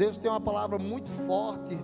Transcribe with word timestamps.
Deus 0.00 0.16
tem 0.16 0.30
uma 0.30 0.40
palavra 0.40 0.78
muito 0.78 1.10
forte 1.10 1.78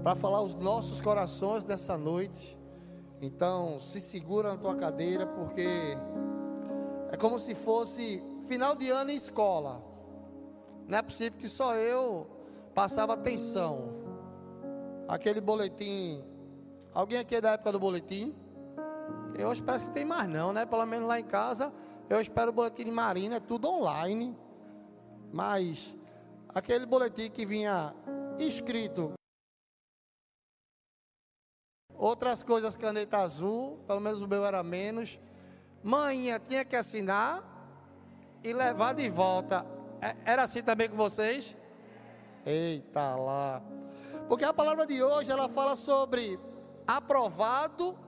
para 0.00 0.14
falar 0.14 0.38
aos 0.38 0.54
nossos 0.54 1.00
corações 1.00 1.64
nessa 1.64 1.98
noite. 1.98 2.56
Então, 3.20 3.80
se 3.80 4.00
segura 4.00 4.50
na 4.50 4.56
tua 4.56 4.76
cadeira, 4.76 5.26
porque 5.26 5.66
é 7.10 7.16
como 7.16 7.40
se 7.40 7.52
fosse 7.52 8.22
final 8.46 8.76
de 8.76 8.90
ano 8.90 9.10
em 9.10 9.16
escola. 9.16 9.82
Não 10.86 10.98
é 10.98 11.02
possível 11.02 11.36
que 11.36 11.48
só 11.48 11.74
eu 11.74 12.28
passava 12.72 13.14
atenção. 13.14 13.88
Aquele 15.08 15.40
boletim. 15.40 16.22
Alguém 16.94 17.18
aqui 17.18 17.34
é 17.34 17.40
da 17.40 17.50
época 17.54 17.72
do 17.72 17.80
boletim? 17.80 18.36
Eu 19.36 19.50
parece 19.64 19.86
que 19.86 19.90
tem 19.90 20.04
mais 20.04 20.28
não, 20.28 20.52
né? 20.52 20.64
Pelo 20.64 20.86
menos 20.86 21.08
lá 21.08 21.18
em 21.18 21.24
casa, 21.24 21.72
eu 22.08 22.20
espero 22.20 22.50
o 22.50 22.54
boletim 22.54 22.84
de 22.84 22.92
Marina, 22.92 23.34
é 23.34 23.40
tudo 23.40 23.68
online. 23.68 24.32
Mas 25.32 25.95
aquele 26.56 26.86
boletim 26.86 27.28
que 27.28 27.44
vinha 27.44 27.94
escrito 28.38 29.12
outras 31.94 32.42
coisas 32.42 32.74
caneta 32.74 33.18
azul, 33.18 33.78
pelo 33.86 34.00
menos 34.00 34.22
o 34.22 34.26
meu 34.26 34.42
era 34.42 34.62
menos. 34.62 35.20
Manhã 35.82 36.40
tinha 36.40 36.64
que 36.64 36.74
assinar 36.74 37.44
e 38.42 38.54
levar 38.54 38.94
de 38.94 39.06
volta. 39.10 39.66
É, 40.00 40.16
era 40.24 40.44
assim 40.44 40.62
também 40.62 40.88
com 40.88 40.96
vocês? 40.96 41.54
Eita 42.46 43.14
lá. 43.16 43.62
Porque 44.26 44.44
a 44.44 44.54
palavra 44.54 44.86
de 44.86 45.02
hoje 45.02 45.30
ela 45.30 45.50
fala 45.50 45.76
sobre 45.76 46.40
aprovado 46.86 47.98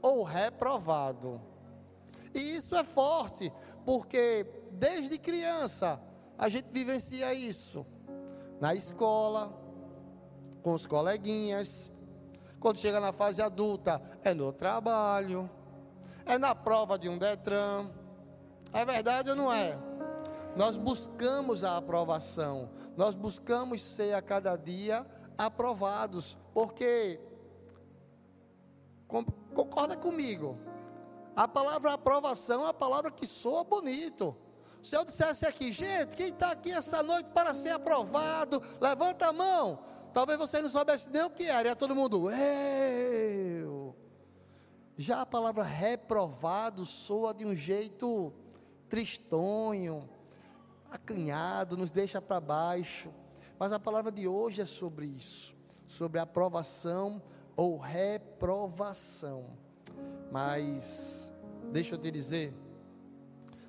ou 0.00 0.22
reprovado. 0.22 1.40
E 2.32 2.54
isso 2.54 2.76
é 2.76 2.84
forte, 2.84 3.52
porque 3.84 4.46
desde 4.70 5.18
criança 5.18 6.00
a 6.38 6.48
gente 6.48 6.70
vivencia 6.70 7.34
isso. 7.34 7.84
Na 8.60 8.74
escola, 8.74 9.52
com 10.62 10.72
os 10.72 10.86
coleguinhas. 10.86 11.92
Quando 12.58 12.78
chega 12.78 12.98
na 12.98 13.12
fase 13.12 13.40
adulta, 13.40 14.02
é 14.24 14.34
no 14.34 14.52
trabalho, 14.52 15.48
é 16.24 16.36
na 16.38 16.54
prova 16.54 16.98
de 16.98 17.08
um 17.08 17.16
Detran. 17.16 17.88
É 18.72 18.84
verdade 18.84 19.30
ou 19.30 19.36
não 19.36 19.52
é? 19.52 19.78
Nós 20.56 20.76
buscamos 20.76 21.62
a 21.62 21.76
aprovação, 21.76 22.70
nós 22.96 23.14
buscamos 23.14 23.82
ser 23.82 24.14
a 24.14 24.22
cada 24.22 24.56
dia 24.56 25.06
aprovados, 25.38 26.36
porque 26.52 27.20
concorda 29.54 29.96
comigo? 29.96 30.58
A 31.36 31.46
palavra 31.46 31.92
aprovação 31.92 32.64
é 32.64 32.70
a 32.70 32.74
palavra 32.74 33.10
que 33.10 33.26
soa 33.26 33.62
bonito. 33.62 34.34
Se 34.86 34.96
eu 34.96 35.04
dissesse 35.04 35.44
aqui, 35.44 35.72
gente, 35.72 36.16
quem 36.16 36.28
está 36.28 36.52
aqui 36.52 36.70
essa 36.70 37.02
noite 37.02 37.28
para 37.34 37.52
ser 37.52 37.70
aprovado, 37.70 38.62
levanta 38.80 39.26
a 39.26 39.32
mão. 39.32 39.80
Talvez 40.12 40.38
você 40.38 40.62
não 40.62 40.70
soubesse 40.70 41.10
nem 41.10 41.24
o 41.24 41.30
que 41.30 41.42
era, 41.42 41.72
e 41.72 41.74
todo 41.74 41.92
mundo, 41.92 42.30
eu. 42.30 43.96
Já 44.96 45.22
a 45.22 45.26
palavra 45.26 45.64
reprovado 45.64 46.86
soa 46.86 47.34
de 47.34 47.44
um 47.44 47.52
jeito 47.52 48.32
tristonho, 48.88 50.08
acanhado, 50.88 51.76
nos 51.76 51.90
deixa 51.90 52.22
para 52.22 52.40
baixo. 52.40 53.12
Mas 53.58 53.72
a 53.72 53.80
palavra 53.80 54.12
de 54.12 54.28
hoje 54.28 54.62
é 54.62 54.66
sobre 54.66 55.06
isso, 55.06 55.56
sobre 55.88 56.20
aprovação 56.20 57.20
ou 57.56 57.76
reprovação. 57.76 59.46
Mas 60.30 61.32
deixa 61.72 61.96
eu 61.96 61.98
te 61.98 62.08
dizer, 62.08 62.54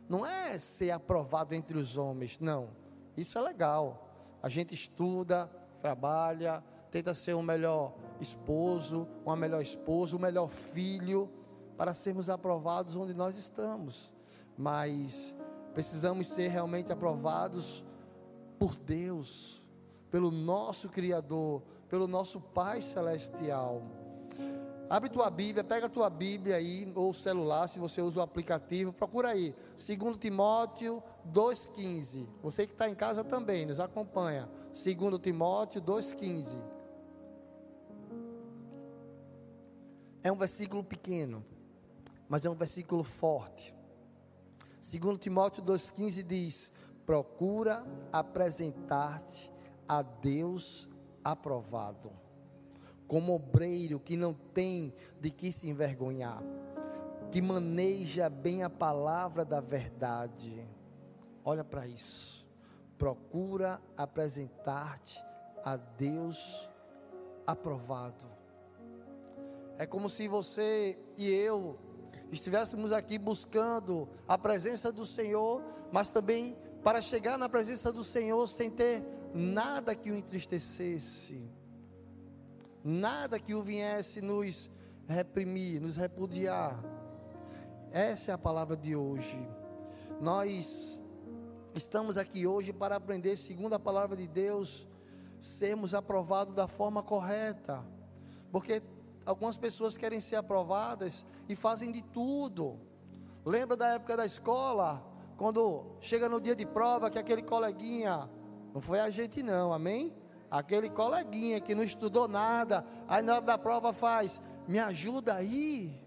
não 0.10 0.26
é 0.26 0.58
ser 0.58 0.92
aprovado 0.92 1.54
entre 1.54 1.78
os 1.78 1.98
homens, 1.98 2.40
não. 2.40 2.70
Isso 3.16 3.38
é 3.38 3.42
legal. 3.42 4.10
A 4.42 4.50
gente 4.50 4.74
estuda, 4.74 5.50
trabalha, 5.82 6.64
tenta 6.90 7.14
ser 7.14 7.36
um 7.36 7.42
melhor 7.42 7.94
esposo, 8.20 9.08
uma 9.26 9.36
melhor 9.36 9.62
esposa, 9.62 10.16
um 10.16 10.20
melhor 10.20 10.50
filho, 10.50 11.30
para 11.76 11.94
sermos 11.94 12.30
aprovados 12.30 12.96
onde 12.96 13.14
nós 13.14 13.38
estamos. 13.38 14.12
Mas 14.58 15.36
precisamos 15.74 16.28
ser 16.28 16.48
realmente 16.48 16.92
aprovados 16.92 17.86
por 18.58 18.76
Deus, 18.76 19.64
pelo 20.10 20.32
nosso 20.32 20.90
Criador, 20.90 21.62
pelo 21.90 22.08
nosso 22.08 22.40
Pai 22.40 22.82
Celestial. 22.82 23.84
Abre 24.90 25.10
tua 25.10 25.30
Bíblia, 25.30 25.66
pega 25.66 25.90
tua 25.90 26.10
Bíblia 26.10 26.56
aí, 26.56 26.90
ou 26.96 27.14
celular, 27.14 27.68
se 27.68 27.78
você 27.78 28.02
usa 28.02 28.20
o 28.20 28.24
aplicativo, 28.24 28.94
procura 28.94 29.30
aí. 29.30 29.54
2 29.76 30.18
Timóteo 30.18 31.04
2,15. 31.30 32.26
Você 32.42 32.66
que 32.66 32.72
está 32.72 32.88
em 32.88 32.96
casa 32.96 33.22
também, 33.22 33.66
nos 33.66 33.82
acompanha. 33.82 34.50
2 34.72 35.20
Timóteo 35.22 35.82
2,15. 35.82 36.58
É 40.24 40.32
um 40.32 40.38
versículo 40.38 40.84
pequeno, 40.84 41.46
mas 42.30 42.46
é 42.46 42.50
um 42.50 42.56
versículo 42.56 43.04
forte. 43.04 43.76
2 44.80 45.20
Timóteo 45.20 45.62
2,15 45.64 46.24
diz: 46.24 46.72
Procura 47.06 47.86
apresentar-te 48.14 49.52
a 49.86 50.02
Deus 50.02 50.88
aprovado 51.26 52.27
como 53.08 53.34
obreiro 53.34 54.00
que 54.00 54.18
não 54.18 54.34
tem 54.34 54.94
de 55.20 55.32
que 55.32 55.52
se 55.52 55.68
envergonhar, 55.70 56.44
que 57.32 57.42
maneja 57.42 58.30
bem 58.30 58.64
a 58.64 58.70
palavra 58.70 59.46
da 59.46 59.62
verdade. 59.62 60.68
Olha 61.44 61.64
para 61.64 61.88
isso. 61.88 62.46
Procura 62.98 63.82
apresentar-te 63.96 65.24
a 65.64 65.76
Deus 65.76 66.70
aprovado. 67.46 68.26
É 69.78 69.86
como 69.86 70.10
se 70.10 70.28
você 70.28 70.98
e 71.16 71.30
eu 71.30 71.78
estivéssemos 72.32 72.92
aqui 72.92 73.18
buscando 73.18 74.10
a 74.28 74.38
presença 74.38 74.92
do 74.92 75.06
Senhor, 75.06 75.64
mas 75.92 76.10
também 76.10 76.58
para 76.84 77.02
chegar 77.02 77.38
na 77.38 77.48
presença 77.48 77.92
do 77.92 78.04
Senhor 78.04 78.46
sem 78.48 78.70
ter 78.70 79.04
nada 79.34 79.96
que 79.96 80.12
o 80.12 80.16
entristecesse 80.16 81.50
nada 82.88 83.38
que 83.38 83.54
o 83.54 83.62
viesse 83.62 84.22
nos 84.22 84.70
reprimir, 85.06 85.82
nos 85.82 85.98
repudiar. 85.98 86.82
Essa 87.92 88.32
é 88.32 88.34
a 88.34 88.38
palavra 88.38 88.78
de 88.78 88.96
hoje. 88.96 89.38
Nós 90.22 91.02
estamos 91.76 92.18
aqui 92.18 92.48
hoje 92.48 92.72
para 92.72 92.96
aprender, 92.96 93.36
segundo 93.36 93.74
a 93.74 93.80
palavra 93.80 94.16
de 94.16 94.26
Deus, 94.26 94.88
sermos 95.38 95.94
aprovados 95.94 96.56
da 96.56 96.66
forma 96.66 97.04
correta. 97.04 97.84
Porque 98.54 98.82
algumas 99.26 99.58
pessoas 99.58 99.98
querem 99.98 100.22
ser 100.22 100.38
aprovadas 100.38 101.26
e 101.50 101.58
fazem 101.58 101.92
de 101.92 102.02
tudo. 102.02 102.80
Lembra 103.46 103.76
da 103.76 103.88
época 103.96 104.16
da 104.16 104.26
escola, 104.26 105.06
quando 105.36 105.98
chega 106.00 106.30
no 106.30 106.40
dia 106.40 106.56
de 106.56 106.66
prova 106.66 107.10
que 107.10 107.20
aquele 107.20 107.42
coleguinha, 107.42 108.30
não 108.74 108.80
foi 108.80 109.02
a 109.02 109.10
gente 109.10 109.44
não, 109.44 109.74
amém? 109.74 110.16
Aquele 110.50 110.90
coleguinha 110.90 111.60
que 111.60 111.76
não 111.76 111.84
estudou 111.84 112.28
nada, 112.28 112.86
aí 113.08 113.22
na 113.22 113.36
hora 113.36 113.42
da 113.42 113.58
prova 113.58 113.92
faz, 113.92 114.42
me 114.68 114.80
ajuda 114.80 115.36
aí. 115.36 116.02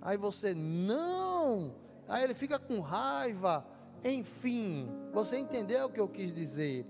Aí 0.00 0.16
você, 0.16 0.54
não. 0.54 1.74
Aí 2.06 2.22
ele 2.22 2.34
fica 2.34 2.58
com 2.58 2.80
raiva. 2.80 3.66
Enfim, 4.04 4.88
você 5.12 5.38
entendeu 5.38 5.86
o 5.86 5.90
que 5.90 6.00
eu 6.00 6.08
quis 6.08 6.32
dizer? 6.32 6.86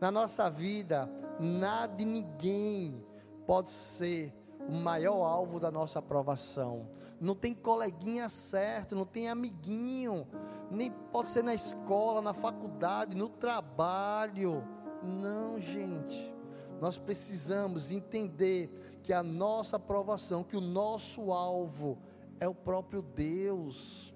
Na 0.00 0.10
nossa 0.10 0.48
vida, 0.48 1.10
nada 1.38 2.00
e 2.00 2.04
ninguém 2.06 3.04
pode 3.46 3.68
ser 3.68 4.34
o 4.68 4.72
maior 4.72 5.24
alvo 5.24 5.60
da 5.60 5.70
nossa 5.70 5.98
aprovação. 5.98 6.88
Não 7.20 7.34
tem 7.34 7.54
coleguinha 7.54 8.28
certo, 8.28 8.94
não 8.94 9.06
tem 9.06 9.28
amiguinho, 9.28 10.26
nem 10.70 10.90
pode 10.90 11.28
ser 11.28 11.42
na 11.42 11.54
escola, 11.54 12.20
na 12.20 12.34
faculdade, 12.34 13.16
no 13.16 13.28
trabalho. 13.28 14.62
Não, 15.02 15.58
gente. 15.60 16.34
Nós 16.80 16.98
precisamos 16.98 17.90
entender 17.90 18.70
que 19.02 19.12
a 19.12 19.22
nossa 19.22 19.76
aprovação, 19.76 20.44
que 20.44 20.56
o 20.56 20.60
nosso 20.60 21.32
alvo 21.32 21.98
é 22.38 22.48
o 22.48 22.54
próprio 22.54 23.02
Deus. 23.02 24.14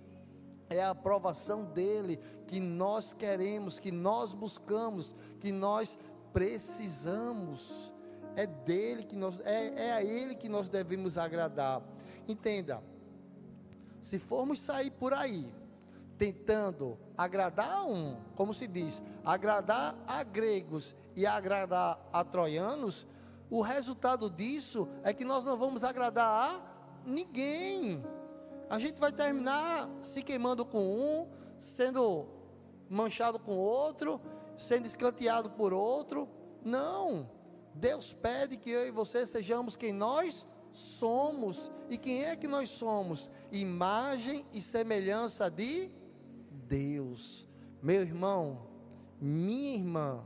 É 0.69 0.83
a 0.83 0.91
aprovação 0.91 1.65
dele 1.65 2.19
que 2.47 2.61
nós 2.61 3.13
queremos, 3.13 3.79
que 3.79 3.91
nós 3.91 4.35
buscamos, 4.35 5.15
que 5.41 5.51
nós 5.51 5.99
precisamos. 6.33 7.93
É 8.37 8.47
dele 8.47 9.03
que 9.03 9.17
nós 9.17 9.41
é, 9.41 9.89
é 9.89 9.93
a 9.93 10.05
ele 10.05 10.35
que 10.35 10.49
nós 10.49 10.69
devemos 10.69 11.19
agradar. 11.19 11.83
Entenda. 12.29 12.83
Se 14.01 14.19
formos 14.19 14.61
sair 14.61 14.91
por 14.91 15.13
aí 15.13 15.53
tentando 16.21 16.99
agradar 17.17 17.79
a 17.79 17.85
um, 17.85 18.15
como 18.37 18.53
se 18.53 18.67
diz, 18.67 19.03
agradar 19.25 19.97
a 20.07 20.23
gregos 20.23 20.95
e 21.17 21.25
agradar 21.25 21.99
a 22.13 22.23
troianos, 22.23 23.07
o 23.49 23.63
resultado 23.63 24.29
disso 24.29 24.87
é 25.03 25.15
que 25.15 25.25
nós 25.25 25.47
não 25.47 25.57
vamos 25.57 25.83
agradar 25.83 26.29
a 26.29 26.63
ninguém. 27.07 28.05
A 28.69 28.79
gente 28.79 29.01
vai 29.01 29.11
terminar 29.11 29.89
se 30.03 30.23
queimando 30.23 30.63
com 30.67 30.85
um, 30.95 31.27
sendo 31.59 32.29
manchado 32.87 33.39
com 33.39 33.57
outro, 33.57 34.21
sendo 34.59 34.85
escanteado 34.85 35.49
por 35.49 35.73
outro. 35.73 36.29
Não. 36.63 37.31
Deus 37.75 38.13
pede 38.13 38.59
que 38.59 38.69
eu 38.69 38.87
e 38.87 38.91
você 38.91 39.25
sejamos 39.25 39.75
quem 39.75 39.91
nós 39.91 40.47
somos. 40.71 41.73
E 41.89 41.97
quem 41.97 42.25
é 42.25 42.37
que 42.37 42.47
nós 42.47 42.69
somos? 42.69 43.31
Imagem 43.51 44.45
e 44.53 44.61
semelhança 44.61 45.51
de 45.51 45.99
Deus. 46.71 47.49
Meu 47.83 48.03
irmão, 48.03 48.61
minha 49.21 49.75
irmã, 49.75 50.25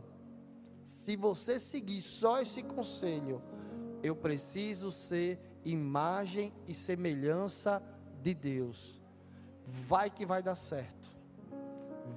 se 0.84 1.16
você 1.16 1.58
seguir 1.58 2.02
só 2.02 2.42
esse 2.42 2.62
conselho, 2.62 3.42
eu 4.02 4.14
preciso 4.14 4.92
ser 4.92 5.40
imagem 5.64 6.52
e 6.68 6.74
semelhança 6.74 7.82
de 8.20 8.34
Deus. 8.34 9.00
Vai 9.64 10.10
que 10.10 10.26
vai 10.26 10.42
dar 10.42 10.54
certo. 10.54 11.10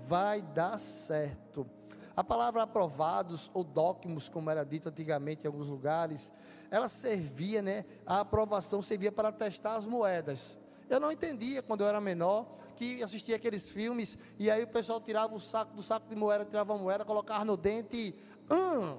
Vai 0.06 0.41
dar 0.41 0.77
certo. 0.77 1.65
A 2.13 2.23
palavra 2.23 2.63
aprovados 2.63 3.50
ou 3.53 3.63
dócimos, 3.63 4.27
como 4.27 4.50
era 4.50 4.65
dito 4.65 4.89
antigamente 4.89 5.45
em 5.45 5.47
alguns 5.47 5.68
lugares, 5.68 6.33
ela 6.69 6.89
servia, 6.89 7.62
né? 7.62 7.85
A 8.06 8.19
aprovação 8.19 8.81
servia 8.81 9.12
para 9.12 9.31
testar 9.31 9.75
as 9.75 9.85
moedas. 9.85 10.59
Eu 10.89 11.00
não 11.00 11.12
entendia 11.12 11.62
quando 11.62 11.81
eu 11.81 11.88
era 11.88 12.00
menor 12.00 12.57
que 12.75 13.01
assistia 13.01 13.36
aqueles 13.36 13.69
filmes 13.69 14.18
e 14.38 14.51
aí 14.51 14.63
o 14.63 14.68
pessoal 14.68 15.01
tirava 15.01 15.34
o 15.34 15.39
saco 15.39 15.75
do 15.75 15.81
saco 15.81 16.07
de 16.07 16.16
moeda, 16.16 16.45
tirava 16.45 16.75
a 16.75 16.78
moeda, 16.78 17.04
colocava 17.04 17.44
no 17.44 17.57
dente 17.57 18.16
hum, 18.50 18.98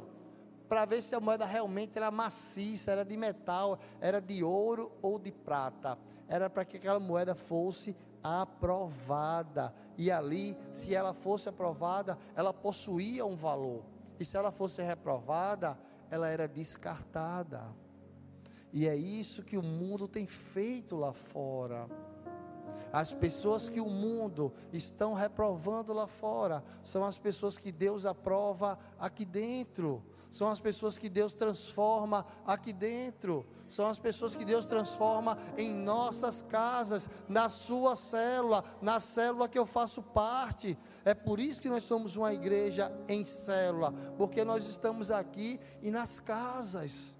para 0.68 0.84
ver 0.84 1.00
se 1.00 1.14
a 1.14 1.20
moeda 1.20 1.46
realmente 1.46 1.92
era 1.96 2.10
maciça, 2.10 2.90
era 2.90 3.04
de 3.04 3.16
metal, 3.16 3.78
era 4.00 4.20
de 4.20 4.44
ouro 4.44 4.92
ou 5.00 5.18
de 5.18 5.32
prata. 5.32 5.98
Era 6.28 6.50
para 6.50 6.64
que 6.64 6.76
aquela 6.76 7.00
moeda 7.00 7.34
fosse 7.34 7.96
aprovada. 8.22 9.74
E 9.96 10.10
ali, 10.10 10.56
se 10.70 10.94
ela 10.94 11.14
fosse 11.14 11.48
aprovada, 11.48 12.18
ela 12.36 12.52
possuía 12.52 13.24
um 13.24 13.34
valor. 13.34 13.82
E 14.20 14.24
se 14.24 14.36
ela 14.36 14.52
fosse 14.52 14.82
reprovada, 14.82 15.78
ela 16.10 16.28
era 16.28 16.46
descartada. 16.46 17.74
E 18.72 18.86
é 18.86 18.94
isso 18.94 19.42
que 19.42 19.56
o 19.56 19.62
mundo 19.62 20.06
tem 20.06 20.26
feito 20.26 20.96
lá 20.96 21.12
fora. 21.12 21.88
As 22.92 23.12
pessoas 23.12 23.68
que 23.68 23.80
o 23.80 23.88
mundo 23.88 24.52
estão 24.72 25.12
reprovando 25.14 25.92
lá 25.92 26.06
fora 26.06 26.64
são 26.82 27.04
as 27.04 27.18
pessoas 27.18 27.58
que 27.58 27.70
Deus 27.70 28.06
aprova 28.06 28.78
aqui 28.98 29.24
dentro. 29.24 30.02
São 30.30 30.48
as 30.48 30.60
pessoas 30.60 30.98
que 30.98 31.08
Deus 31.08 31.34
transforma 31.34 32.26
aqui 32.46 32.72
dentro. 32.72 33.46
São 33.66 33.86
as 33.86 33.98
pessoas 33.98 34.34
que 34.34 34.44
Deus 34.44 34.64
transforma 34.64 35.38
em 35.56 35.74
nossas 35.74 36.42
casas, 36.42 37.08
na 37.28 37.48
sua 37.48 37.96
célula, 37.96 38.62
na 38.80 39.00
célula 39.00 39.48
que 39.48 39.58
eu 39.58 39.66
faço 39.66 40.02
parte. 40.02 40.78
É 41.04 41.14
por 41.14 41.40
isso 41.40 41.62
que 41.62 41.70
nós 41.70 41.84
somos 41.84 42.16
uma 42.16 42.32
igreja 42.32 42.92
em 43.08 43.24
célula, 43.24 43.92
porque 44.16 44.44
nós 44.44 44.66
estamos 44.66 45.10
aqui 45.10 45.58
e 45.80 45.90
nas 45.90 46.20
casas. 46.20 47.17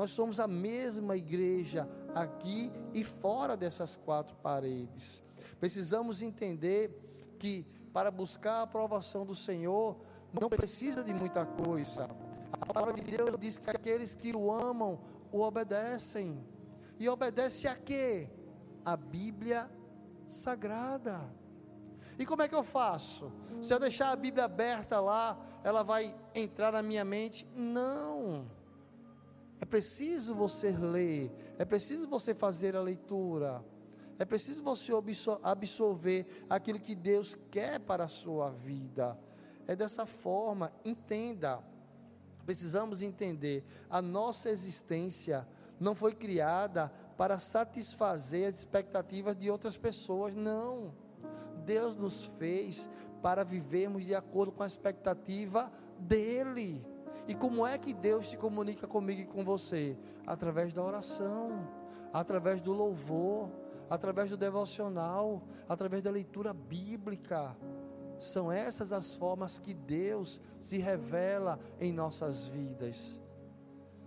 Nós 0.00 0.12
somos 0.12 0.40
a 0.40 0.46
mesma 0.46 1.14
igreja 1.14 1.86
aqui 2.14 2.72
e 2.94 3.04
fora 3.04 3.54
dessas 3.54 3.96
quatro 3.96 4.34
paredes. 4.36 5.22
Precisamos 5.60 6.22
entender 6.22 7.36
que 7.38 7.66
para 7.92 8.10
buscar 8.10 8.60
a 8.60 8.62
aprovação 8.62 9.26
do 9.26 9.34
Senhor, 9.36 10.00
não 10.32 10.48
precisa 10.48 11.04
de 11.04 11.12
muita 11.12 11.44
coisa. 11.44 12.08
A 12.50 12.64
palavra 12.64 12.94
de 12.94 13.02
Deus 13.02 13.36
diz 13.38 13.58
que 13.58 13.68
aqueles 13.68 14.14
que 14.14 14.34
o 14.34 14.50
amam 14.50 14.98
o 15.30 15.42
obedecem. 15.42 16.42
E 16.98 17.06
obedece 17.06 17.68
a 17.68 17.76
quê? 17.76 18.30
A 18.82 18.96
Bíblia 18.96 19.70
Sagrada. 20.26 21.20
E 22.18 22.24
como 22.24 22.40
é 22.40 22.48
que 22.48 22.54
eu 22.54 22.64
faço? 22.64 23.30
Se 23.60 23.70
eu 23.70 23.78
deixar 23.78 24.12
a 24.12 24.16
Bíblia 24.16 24.46
aberta 24.46 24.98
lá, 24.98 25.38
ela 25.62 25.82
vai 25.82 26.16
entrar 26.34 26.72
na 26.72 26.80
minha 26.80 27.04
mente? 27.04 27.46
Não. 27.54 28.59
É 29.60 29.64
preciso 29.64 30.34
você 30.34 30.70
ler, 30.70 31.30
é 31.58 31.64
preciso 31.64 32.08
você 32.08 32.34
fazer 32.34 32.74
a 32.74 32.80
leitura, 32.80 33.62
é 34.18 34.24
preciso 34.24 34.62
você 34.62 34.92
absorver 35.42 36.44
aquilo 36.48 36.80
que 36.80 36.94
Deus 36.94 37.36
quer 37.50 37.78
para 37.78 38.04
a 38.04 38.08
sua 38.08 38.50
vida. 38.50 39.18
É 39.66 39.76
dessa 39.76 40.06
forma, 40.06 40.72
entenda. 40.84 41.62
Precisamos 42.44 43.02
entender, 43.02 43.64
a 43.88 44.00
nossa 44.00 44.50
existência 44.50 45.46
não 45.78 45.94
foi 45.94 46.14
criada 46.14 46.92
para 47.16 47.38
satisfazer 47.38 48.48
as 48.48 48.58
expectativas 48.58 49.36
de 49.36 49.50
outras 49.50 49.76
pessoas, 49.76 50.34
não. 50.34 50.94
Deus 51.64 51.94
nos 51.94 52.24
fez 52.38 52.90
para 53.22 53.44
vivermos 53.44 54.04
de 54.04 54.14
acordo 54.14 54.52
com 54.52 54.62
a 54.62 54.66
expectativa 54.66 55.70
dele. 55.98 56.84
E 57.30 57.34
como 57.36 57.64
é 57.64 57.78
que 57.78 57.94
Deus 57.94 58.28
se 58.28 58.36
comunica 58.36 58.88
comigo 58.88 59.20
e 59.20 59.24
com 59.24 59.44
você? 59.44 59.96
Através 60.26 60.74
da 60.74 60.82
oração, 60.82 61.64
através 62.12 62.60
do 62.60 62.72
louvor, 62.72 63.48
através 63.88 64.30
do 64.30 64.36
devocional, 64.36 65.40
através 65.68 66.02
da 66.02 66.10
leitura 66.10 66.52
bíblica. 66.52 67.56
São 68.18 68.50
essas 68.50 68.92
as 68.92 69.14
formas 69.14 69.60
que 69.60 69.72
Deus 69.72 70.40
se 70.58 70.78
revela 70.78 71.60
em 71.78 71.92
nossas 71.92 72.48
vidas. 72.48 73.20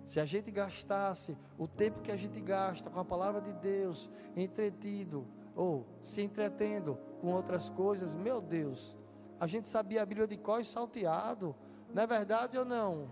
Se 0.03 0.19
a 0.19 0.25
gente 0.25 0.51
gastasse 0.51 1.37
o 1.57 1.65
tempo 1.65 2.01
que 2.01 2.11
a 2.11 2.17
gente 2.17 2.41
gasta 2.41 2.89
com 2.89 2.99
a 2.99 3.05
palavra 3.05 3.39
de 3.39 3.53
Deus, 3.53 4.09
entretido 4.35 5.25
ou 5.55 5.87
se 6.01 6.21
entretendo 6.21 6.99
com 7.21 7.31
outras 7.31 7.69
coisas, 7.69 8.13
meu 8.13 8.41
Deus, 8.41 8.97
a 9.39 9.47
gente 9.47 9.69
sabia 9.69 10.01
a 10.01 10.05
Bíblia 10.05 10.27
de 10.27 10.35
cor 10.35 10.59
e 10.59 10.65
salteado 10.65 11.55
não 11.93 12.03
é 12.03 12.07
verdade 12.07 12.57
ou 12.57 12.65
não? 12.65 13.09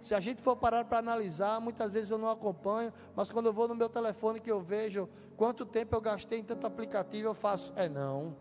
Se 0.00 0.14
a 0.14 0.20
gente 0.20 0.40
for 0.40 0.56
parar 0.56 0.84
para 0.84 0.98
analisar, 0.98 1.60
muitas 1.60 1.90
vezes 1.90 2.10
eu 2.10 2.18
não 2.18 2.30
acompanho, 2.30 2.92
mas 3.14 3.30
quando 3.30 3.46
eu 3.46 3.52
vou 3.52 3.66
no 3.66 3.74
meu 3.74 3.88
telefone 3.88 4.40
que 4.40 4.50
eu 4.50 4.60
vejo 4.60 5.08
quanto 5.36 5.64
tempo 5.64 5.94
eu 5.96 6.00
gastei 6.00 6.38
em 6.40 6.44
tanto 6.44 6.66
aplicativo, 6.66 7.28
eu 7.28 7.34
faço, 7.34 7.72
é 7.76 7.88
não. 7.88 8.36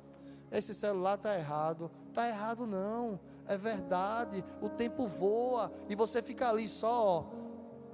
Esse 0.52 0.74
celular 0.74 1.16
está 1.16 1.38
errado. 1.38 1.90
Está 2.10 2.28
errado 2.28 2.68
não. 2.68 3.20
É 3.48 3.58
verdade. 3.58 4.44
O 4.62 4.70
tempo 4.70 5.08
voa 5.08 5.72
e 5.90 5.96
você 5.96 6.22
fica 6.22 6.50
ali 6.50 6.68
só, 6.68 7.06
ó, 7.06 7.24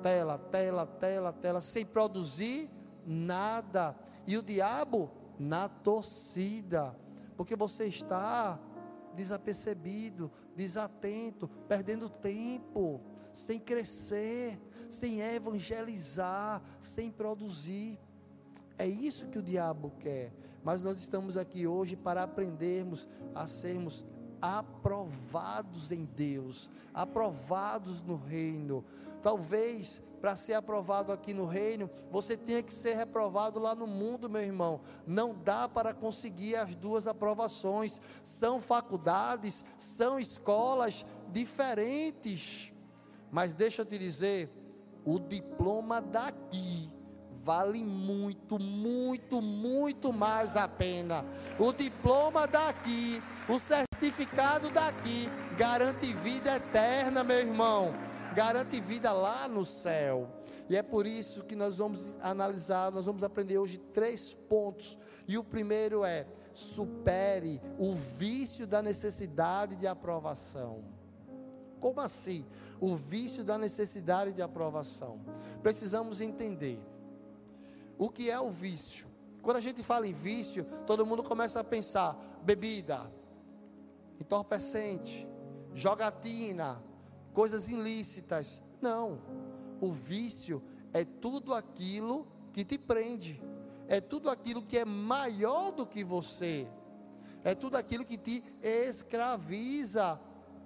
tela, 0.01 0.37
tela, 0.37 0.85
tela, 0.85 1.33
tela, 1.33 1.61
sem 1.61 1.85
produzir 1.85 2.69
nada. 3.05 3.95
E 4.27 4.37
o 4.37 4.43
diabo 4.43 5.09
na 5.39 5.67
torcida, 5.67 6.95
porque 7.35 7.55
você 7.55 7.85
está 7.85 8.59
desapercebido, 9.15 10.31
desatento, 10.55 11.47
perdendo 11.67 12.09
tempo, 12.09 13.01
sem 13.31 13.59
crescer, 13.59 14.59
sem 14.89 15.21
evangelizar, 15.21 16.61
sem 16.79 17.09
produzir. 17.11 17.99
É 18.77 18.87
isso 18.87 19.27
que 19.27 19.39
o 19.39 19.43
diabo 19.43 19.91
quer. 19.99 20.33
Mas 20.63 20.81
nós 20.81 20.97
estamos 20.97 21.37
aqui 21.37 21.65
hoje 21.65 21.95
para 21.95 22.23
aprendermos 22.23 23.07
a 23.33 23.47
sermos 23.47 24.05
aprovados 24.41 25.91
em 25.91 26.03
Deus, 26.03 26.69
aprovados 26.93 28.03
no 28.03 28.15
reino. 28.15 28.83
Talvez 29.21 30.01
para 30.21 30.35
ser 30.35 30.53
aprovado 30.53 31.11
aqui 31.11 31.33
no 31.33 31.47
reino, 31.47 31.89
você 32.11 32.37
tenha 32.37 32.61
que 32.61 32.71
ser 32.71 32.95
reprovado 32.95 33.59
lá 33.59 33.73
no 33.73 33.87
mundo, 33.87 34.29
meu 34.29 34.43
irmão. 34.43 34.79
Não 35.07 35.33
dá 35.33 35.67
para 35.67 35.95
conseguir 35.95 36.55
as 36.55 36.75
duas 36.75 37.07
aprovações. 37.07 37.99
São 38.21 38.61
faculdades, 38.61 39.65
são 39.79 40.19
escolas 40.19 41.03
diferentes. 41.29 42.71
Mas 43.31 43.55
deixa 43.55 43.81
eu 43.81 43.85
te 43.85 43.97
dizer, 43.97 44.51
o 45.03 45.19
diploma 45.19 45.99
daqui 45.99 46.91
vale 47.43 47.83
muito, 47.83 48.59
muito, 48.59 49.41
muito 49.41 50.13
mais 50.13 50.55
a 50.55 50.67
pena. 50.67 51.25
O 51.57 51.73
diploma 51.73 52.45
daqui, 52.45 53.23
o 53.49 53.57
certificado 53.57 54.69
daqui, 54.69 55.27
garante 55.57 56.13
vida 56.13 56.57
eterna, 56.57 57.23
meu 57.23 57.39
irmão 57.39 58.10
garante 58.33 58.79
vida 58.79 59.11
lá 59.11 59.47
no 59.47 59.65
céu. 59.65 60.29
E 60.69 60.75
é 60.75 60.81
por 60.81 61.05
isso 61.05 61.43
que 61.43 61.55
nós 61.55 61.77
vamos 61.77 62.15
analisar, 62.21 62.91
nós 62.91 63.05
vamos 63.05 63.23
aprender 63.23 63.57
hoje 63.57 63.77
três 63.77 64.33
pontos. 64.33 64.97
E 65.27 65.37
o 65.37 65.43
primeiro 65.43 66.05
é: 66.05 66.25
supere 66.53 67.61
o 67.77 67.93
vício 67.93 68.65
da 68.65 68.81
necessidade 68.81 69.75
de 69.75 69.85
aprovação. 69.87 70.83
Como 71.79 71.99
assim? 71.99 72.45
O 72.79 72.95
vício 72.95 73.43
da 73.43 73.57
necessidade 73.57 74.33
de 74.33 74.41
aprovação. 74.41 75.19
Precisamos 75.61 76.21
entender 76.21 76.79
o 77.97 78.09
que 78.09 78.29
é 78.29 78.39
o 78.39 78.49
vício. 78.49 79.07
Quando 79.41 79.57
a 79.57 79.61
gente 79.61 79.83
fala 79.83 80.07
em 80.07 80.13
vício, 80.13 80.63
todo 80.85 81.05
mundo 81.05 81.21
começa 81.23 81.59
a 81.59 81.63
pensar: 81.63 82.15
bebida, 82.43 83.11
entorpecente, 84.19 85.27
jogatina, 85.73 86.81
coisas 87.33 87.69
ilícitas. 87.69 88.61
Não. 88.81 89.19
O 89.79 89.91
vício 89.91 90.61
é 90.93 91.03
tudo 91.03 91.53
aquilo 91.53 92.27
que 92.53 92.63
te 92.63 92.77
prende. 92.77 93.41
É 93.87 93.99
tudo 93.99 94.29
aquilo 94.29 94.61
que 94.61 94.77
é 94.77 94.85
maior 94.85 95.71
do 95.71 95.85
que 95.85 96.03
você. 96.03 96.67
É 97.43 97.55
tudo 97.55 97.75
aquilo 97.75 98.05
que 98.05 98.17
te 98.17 98.43
escraviza. 98.61 100.19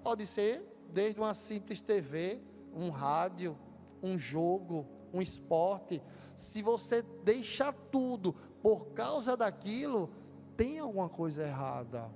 Pode 0.03 0.25
ser 0.25 0.63
desde 0.91 1.19
uma 1.19 1.33
simples 1.33 1.81
TV 1.81 2.41
um 2.73 2.89
rádio, 2.89 3.57
um 4.03 4.17
jogo, 4.17 4.85
um 5.13 5.21
esporte, 5.21 6.01
se 6.35 6.61
você 6.61 7.01
deixa 7.23 7.71
tudo 7.71 8.33
por 8.61 8.87
causa 8.87 9.37
daquilo, 9.37 10.09
tem 10.57 10.79
alguma 10.79 11.07
coisa 11.07 11.43
errada. 11.43 12.11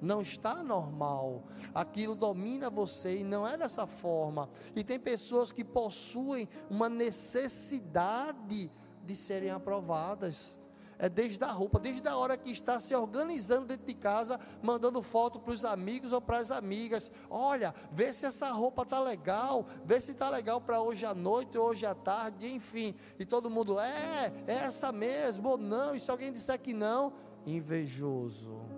Não 0.00 0.20
está 0.20 0.62
normal. 0.62 1.44
Aquilo 1.74 2.14
domina 2.14 2.70
você 2.70 3.18
e 3.18 3.24
não 3.24 3.46
é 3.46 3.56
dessa 3.56 3.86
forma. 3.86 4.48
E 4.74 4.84
tem 4.84 4.98
pessoas 4.98 5.52
que 5.52 5.64
possuem 5.64 6.48
uma 6.70 6.88
necessidade 6.88 8.70
de 9.04 9.14
serem 9.16 9.50
aprovadas. 9.50 10.56
É 10.98 11.08
desde 11.08 11.42
a 11.44 11.52
roupa, 11.52 11.78
desde 11.78 12.08
a 12.08 12.16
hora 12.16 12.36
que 12.36 12.50
está 12.50 12.80
se 12.80 12.92
organizando 12.94 13.66
dentro 13.66 13.86
de 13.86 13.94
casa, 13.94 14.38
mandando 14.60 15.00
foto 15.00 15.38
para 15.38 15.52
os 15.52 15.64
amigos 15.64 16.12
ou 16.12 16.20
para 16.20 16.38
as 16.38 16.50
amigas. 16.50 17.08
Olha, 17.30 17.72
vê 17.92 18.12
se 18.12 18.26
essa 18.26 18.50
roupa 18.50 18.84
tá 18.84 18.98
legal, 18.98 19.64
vê 19.84 20.00
se 20.00 20.12
tá 20.12 20.28
legal 20.28 20.60
para 20.60 20.80
hoje 20.80 21.06
à 21.06 21.14
noite, 21.14 21.56
hoje 21.56 21.86
à 21.86 21.94
tarde, 21.94 22.52
enfim. 22.52 22.96
E 23.16 23.24
todo 23.24 23.48
mundo 23.48 23.78
é, 23.78 24.32
é 24.48 24.54
essa 24.54 24.90
mesmo 24.90 25.50
ou 25.50 25.58
não. 25.58 25.94
E 25.94 26.00
se 26.00 26.10
alguém 26.10 26.32
disser 26.32 26.60
que 26.60 26.74
não, 26.74 27.12
invejoso. 27.46 28.77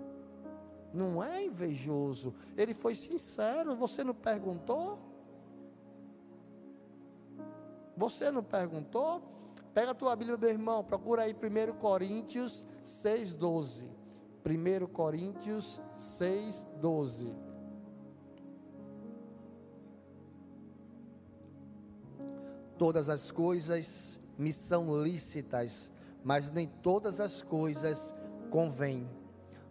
Não 0.93 1.23
é 1.23 1.45
invejoso. 1.45 2.33
Ele 2.57 2.73
foi 2.73 2.95
sincero. 2.95 3.75
Você 3.75 4.03
não 4.03 4.13
perguntou? 4.13 4.99
Você 7.95 8.31
não 8.31 8.43
perguntou? 8.43 9.21
Pega 9.73 9.91
a 9.91 9.93
tua 9.93 10.15
Bíblia, 10.15 10.37
meu 10.37 10.49
irmão, 10.49 10.83
procura 10.83 11.23
aí 11.23 11.33
1 11.33 11.73
Coríntios 11.77 12.65
6,12. 12.83 13.87
1 14.45 14.87
Coríntios 14.87 15.81
6,12. 15.95 17.33
Todas 22.77 23.07
as 23.07 23.29
coisas 23.29 24.19
me 24.37 24.51
são 24.51 25.03
lícitas, 25.03 25.91
mas 26.23 26.49
nem 26.49 26.67
todas 26.67 27.19
as 27.19 27.43
coisas 27.43 28.13
convêm. 28.49 29.07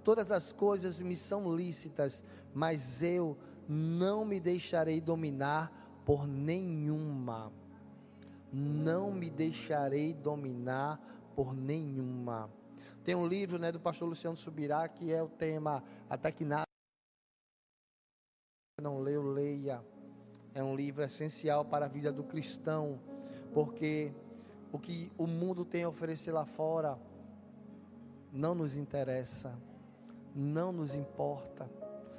Todas 0.03 0.33
as 0.33 0.53
coisas 0.53 1.01
me 1.03 1.17
são 1.17 1.55
lícitas, 1.55 2.25
mas 2.55 3.03
eu 3.03 3.37
não 3.69 4.25
me 4.25 4.41
deixarei 4.41 5.01
dominar 5.01 6.03
por 6.05 6.27
nenhuma 6.27 7.53
não 8.53 9.13
me 9.13 9.31
deixarei 9.31 10.13
dominar 10.13 11.01
por 11.35 11.55
nenhuma. 11.55 12.51
Tem 13.05 13.15
um 13.15 13.27
livro 13.27 13.59
né, 13.59 13.73
do 13.73 13.81
pastor 13.81 14.09
Luciano 14.09 14.37
Subirá 14.37 14.89
que 14.89 15.13
é 15.13 15.23
o 15.23 15.29
tema 15.29 15.83
Até 16.09 16.31
que 16.31 16.45
nada 16.45 16.65
não 18.81 18.99
leu, 18.99 19.23
leia. 19.23 19.83
É 20.55 20.63
um 20.63 20.75
livro 20.75 21.03
essencial 21.03 21.65
para 21.65 21.87
a 21.87 21.89
vida 21.89 22.11
do 22.11 22.25
cristão, 22.25 22.99
porque 23.55 24.13
o 24.73 24.79
que 24.79 25.13
o 25.17 25.27
mundo 25.27 25.65
tem 25.65 25.85
a 25.85 25.89
oferecer 25.89 26.33
lá 26.33 26.45
fora 26.45 26.99
não 28.33 28.55
nos 28.55 28.77
interessa, 28.77 29.57
não 30.35 30.73
nos 30.73 30.95
importa. 30.95 31.71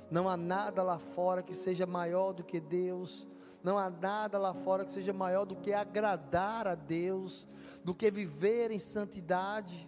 Não 0.10 0.28
há 0.28 0.36
nada 0.36 0.84
lá 0.84 1.00
fora 1.00 1.42
que 1.42 1.54
seja 1.54 1.86
maior 1.86 2.34
do 2.34 2.44
que 2.44 2.60
Deus. 2.60 3.28
Não 3.64 3.78
há 3.78 3.90
nada 3.90 4.38
lá 4.38 4.54
fora 4.54 4.84
que 4.84 4.92
seja 4.92 5.14
maior 5.14 5.46
do 5.46 5.56
que 5.56 5.72
agradar 5.72 6.68
a 6.68 6.76
Deus, 6.76 7.48
do 7.84 7.94
que 7.94 8.12
viver 8.12 8.72
em 8.72 8.80
santidade, 8.80 9.88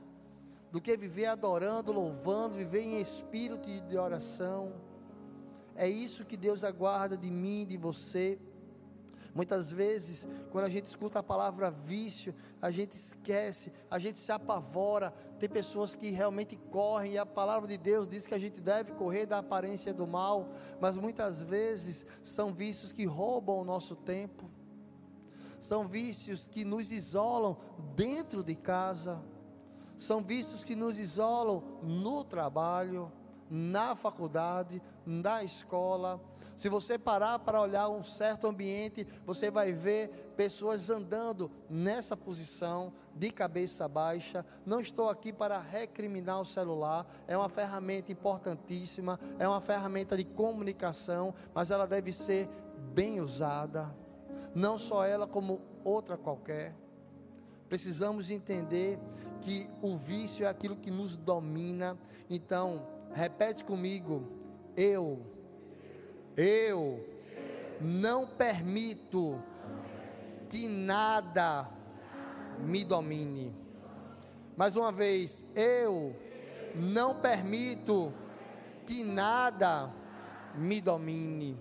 do 0.72 0.80
que 0.80 0.96
viver 0.96 1.26
adorando, 1.26 1.92
louvando, 1.92 2.56
viver 2.56 2.82
em 2.82 3.02
espírito 3.02 3.70
de 3.88 3.98
oração. 3.98 4.74
É 5.76 5.90
isso 5.90 6.26
que 6.26 6.38
Deus 6.38 6.64
aguarda 6.64 7.18
de 7.18 7.30
mim, 7.30 7.66
de 7.66 7.78
você. 7.78 8.40
Muitas 9.34 9.72
vezes, 9.72 10.28
quando 10.52 10.66
a 10.66 10.70
gente 10.70 10.86
escuta 10.86 11.20
a 11.20 11.24
palavra 11.24 11.72
vício, 11.72 12.36
a 12.62 12.70
gente 12.70 12.92
esquece, 12.92 13.74
a 13.90 13.98
gente 13.98 14.20
se 14.20 14.32
apavora. 14.32 15.12
Tem 15.40 15.50
pessoas 15.50 15.96
que 15.96 16.12
realmente 16.12 16.56
correm, 16.56 17.14
e 17.14 17.18
a 17.18 17.26
palavra 17.26 17.68
de 17.68 17.78
Deus 17.78 18.08
diz 18.08 18.28
que 18.28 18.36
a 18.36 18.40
gente 18.40 18.62
deve 18.62 18.92
correr 18.92 19.26
da 19.26 19.40
aparência 19.40 19.92
do 19.92 20.06
mal, 20.06 20.52
mas 20.80 20.96
muitas 20.96 21.42
vezes 21.42 22.06
são 22.22 22.54
vícios 22.54 22.92
que 22.92 23.06
roubam 23.06 23.58
o 23.58 23.66
nosso 23.66 23.96
tempo, 23.96 24.50
são 25.60 25.88
vícios 25.88 26.48
que 26.48 26.64
nos 26.64 26.92
isolam 26.92 27.58
dentro 27.96 28.44
de 28.44 28.54
casa, 28.54 29.20
são 29.98 30.22
vícios 30.22 30.64
que 30.64 30.76
nos 30.76 31.00
isolam 31.00 31.80
no 31.82 32.24
trabalho, 32.24 33.12
na 33.50 33.96
faculdade, 33.96 34.82
na 35.06 35.44
escola 35.44 36.22
se 36.56 36.70
você 36.70 36.98
parar 36.98 37.40
para 37.40 37.62
olhar 37.62 37.90
um 37.90 38.04
certo 38.04 38.48
ambiente, 38.48 39.08
você 39.26 39.50
vai 39.50 39.74
ver 39.74 40.34
pessoas 40.36 40.90
andando 40.90 41.52
nessa 41.70 42.16
posição, 42.16 42.94
de 43.16 43.32
cabeça 43.32 43.88
baixa. 43.88 44.46
Não 44.66 44.80
estou 44.80 45.10
aqui 45.10 45.32
para 45.32 45.60
recriminar 45.60 46.40
o 46.42 46.46
celular, 46.46 47.06
é 47.28 47.38
uma 47.38 47.50
ferramenta 47.50 48.12
importantíssima, 48.12 49.20
é 49.38 49.48
uma 49.48 49.62
ferramenta 49.62 50.18
de 50.18 50.24
comunicação, 50.24 51.34
mas 51.54 51.72
ela 51.72 51.86
deve 51.86 52.12
ser 52.12 52.50
bem 52.94 53.20
usada. 53.20 53.94
Não 54.56 54.78
só 54.78 55.06
ela, 55.06 55.28
como 55.28 55.62
outra 55.84 56.18
qualquer. 56.18 56.76
Precisamos 57.68 58.30
entender 58.30 59.00
que 59.42 59.68
o 59.82 59.98
vício 59.98 60.46
é 60.46 60.50
aquilo 60.50 60.76
que 60.76 60.92
nos 60.92 61.16
domina. 61.18 61.98
Então, 62.30 62.88
repete 63.12 63.64
comigo: 63.64 64.28
eu 64.76 65.33
eu 66.36 67.04
não 67.80 68.28
permito 68.28 69.42
que 70.50 70.68
nada 70.68 71.68
me 72.60 72.84
domine. 72.84 73.56
Mais 74.56 74.76
uma 74.76 74.92
vez, 74.92 75.46
eu 75.56 76.16
não 76.76 77.16
permito 77.16 78.14
que 78.86 79.04
nada 79.04 79.92
me 80.56 80.80
domine. 80.80 81.60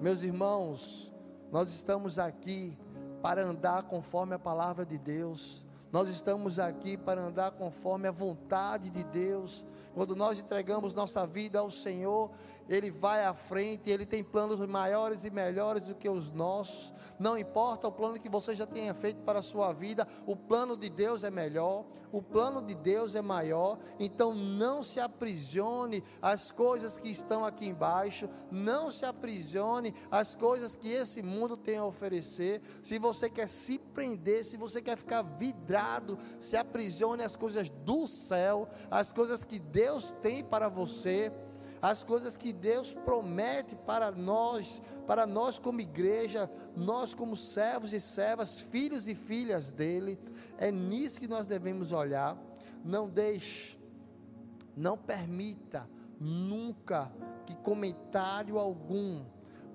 Meus 0.00 0.22
irmãos, 0.22 1.12
nós 1.50 1.70
estamos 1.70 2.18
aqui 2.18 2.76
para 3.22 3.44
andar 3.44 3.84
conforme 3.84 4.34
a 4.34 4.38
palavra 4.38 4.84
de 4.84 4.98
Deus. 4.98 5.64
Nós 5.92 6.08
estamos 6.08 6.58
aqui 6.58 6.96
para 6.96 7.20
andar 7.22 7.52
conforme 7.52 8.08
a 8.08 8.12
vontade 8.12 8.90
de 8.90 9.04
Deus. 9.04 9.64
Quando 9.94 10.14
nós 10.14 10.38
entregamos 10.38 10.92
nossa 10.92 11.26
vida 11.26 11.60
ao 11.60 11.70
Senhor, 11.70 12.30
ele 12.68 12.90
vai 12.90 13.24
à 13.24 13.34
frente, 13.34 13.90
Ele 13.90 14.04
tem 14.04 14.22
planos 14.22 14.64
maiores 14.66 15.24
e 15.24 15.30
melhores 15.30 15.86
do 15.86 15.94
que 15.94 16.08
os 16.08 16.30
nossos. 16.30 16.92
Não 17.18 17.38
importa 17.38 17.88
o 17.88 17.92
plano 17.92 18.18
que 18.18 18.28
você 18.28 18.54
já 18.54 18.66
tenha 18.66 18.94
feito 18.94 19.22
para 19.22 19.38
a 19.38 19.42
sua 19.42 19.72
vida, 19.72 20.06
o 20.26 20.36
plano 20.36 20.76
de 20.76 20.88
Deus 20.88 21.22
é 21.22 21.30
melhor, 21.30 21.84
o 22.10 22.20
plano 22.20 22.60
de 22.60 22.74
Deus 22.74 23.14
é 23.14 23.22
maior. 23.22 23.78
Então 23.98 24.34
não 24.34 24.82
se 24.82 24.98
aprisione 24.98 26.02
às 26.20 26.50
coisas 26.50 26.98
que 26.98 27.08
estão 27.08 27.44
aqui 27.44 27.66
embaixo, 27.66 28.28
não 28.50 28.90
se 28.90 29.04
aprisione 29.04 29.94
às 30.10 30.34
coisas 30.34 30.74
que 30.74 30.88
esse 30.88 31.22
mundo 31.22 31.56
tem 31.56 31.78
a 31.78 31.84
oferecer. 31.84 32.60
Se 32.82 32.98
você 32.98 33.30
quer 33.30 33.48
se 33.48 33.78
prender, 33.78 34.44
se 34.44 34.56
você 34.56 34.82
quer 34.82 34.96
ficar 34.96 35.22
vidrado, 35.22 36.18
se 36.38 36.56
aprisione 36.56 37.22
às 37.22 37.36
coisas 37.36 37.70
do 37.70 38.06
céu, 38.06 38.68
às 38.90 39.12
coisas 39.12 39.44
que 39.44 39.58
Deus 39.58 40.14
tem 40.20 40.42
para 40.42 40.68
você 40.68 41.32
as 41.88 42.02
coisas 42.02 42.36
que 42.36 42.52
Deus 42.52 42.92
promete 42.92 43.76
para 43.76 44.10
nós, 44.10 44.82
para 45.06 45.24
nós 45.24 45.56
como 45.56 45.80
igreja, 45.80 46.50
nós 46.74 47.14
como 47.14 47.36
servos 47.36 47.92
e 47.92 48.00
servas, 48.00 48.58
filhos 48.58 49.06
e 49.06 49.14
filhas 49.14 49.70
dele. 49.70 50.18
É 50.58 50.72
nisso 50.72 51.20
que 51.20 51.28
nós 51.28 51.46
devemos 51.46 51.92
olhar. 51.92 52.36
Não 52.84 53.08
deixe, 53.08 53.78
não 54.76 54.98
permita 54.98 55.88
nunca 56.18 57.12
que 57.46 57.54
comentário 57.54 58.58
algum 58.58 59.24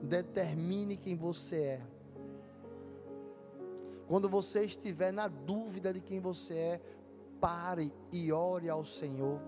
determine 0.01 0.97
quem 0.97 1.15
você 1.15 1.63
é. 1.63 1.81
Quando 4.05 4.27
você 4.27 4.63
estiver 4.63 5.13
na 5.13 5.29
dúvida 5.29 5.93
de 5.93 6.01
quem 6.01 6.19
você 6.19 6.55
é, 6.55 6.81
pare 7.39 7.93
e 8.11 8.33
ore 8.33 8.69
ao 8.69 8.83
Senhor 8.83 9.39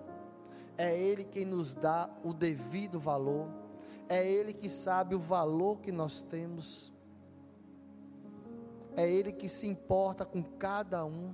é 0.78 0.98
Ele 0.98 1.24
quem 1.24 1.46
nos 1.46 1.76
dá 1.76 2.10
o 2.24 2.34
devido 2.34 3.00
valor, 3.00 3.48
é 4.10 4.26
Ele 4.28 4.54
que 4.54 4.70
sabe 4.70 5.16
o 5.16 5.20
valor 5.20 5.80
que 5.80 5.92
nós 5.92 6.22
temos, 6.22 6.92
é 8.96 9.10
Ele 9.10 9.32
que 9.32 9.50
se 9.50 9.68
importa 9.68 10.26
com 10.26 10.44
cada 10.44 11.06
um, 11.06 11.34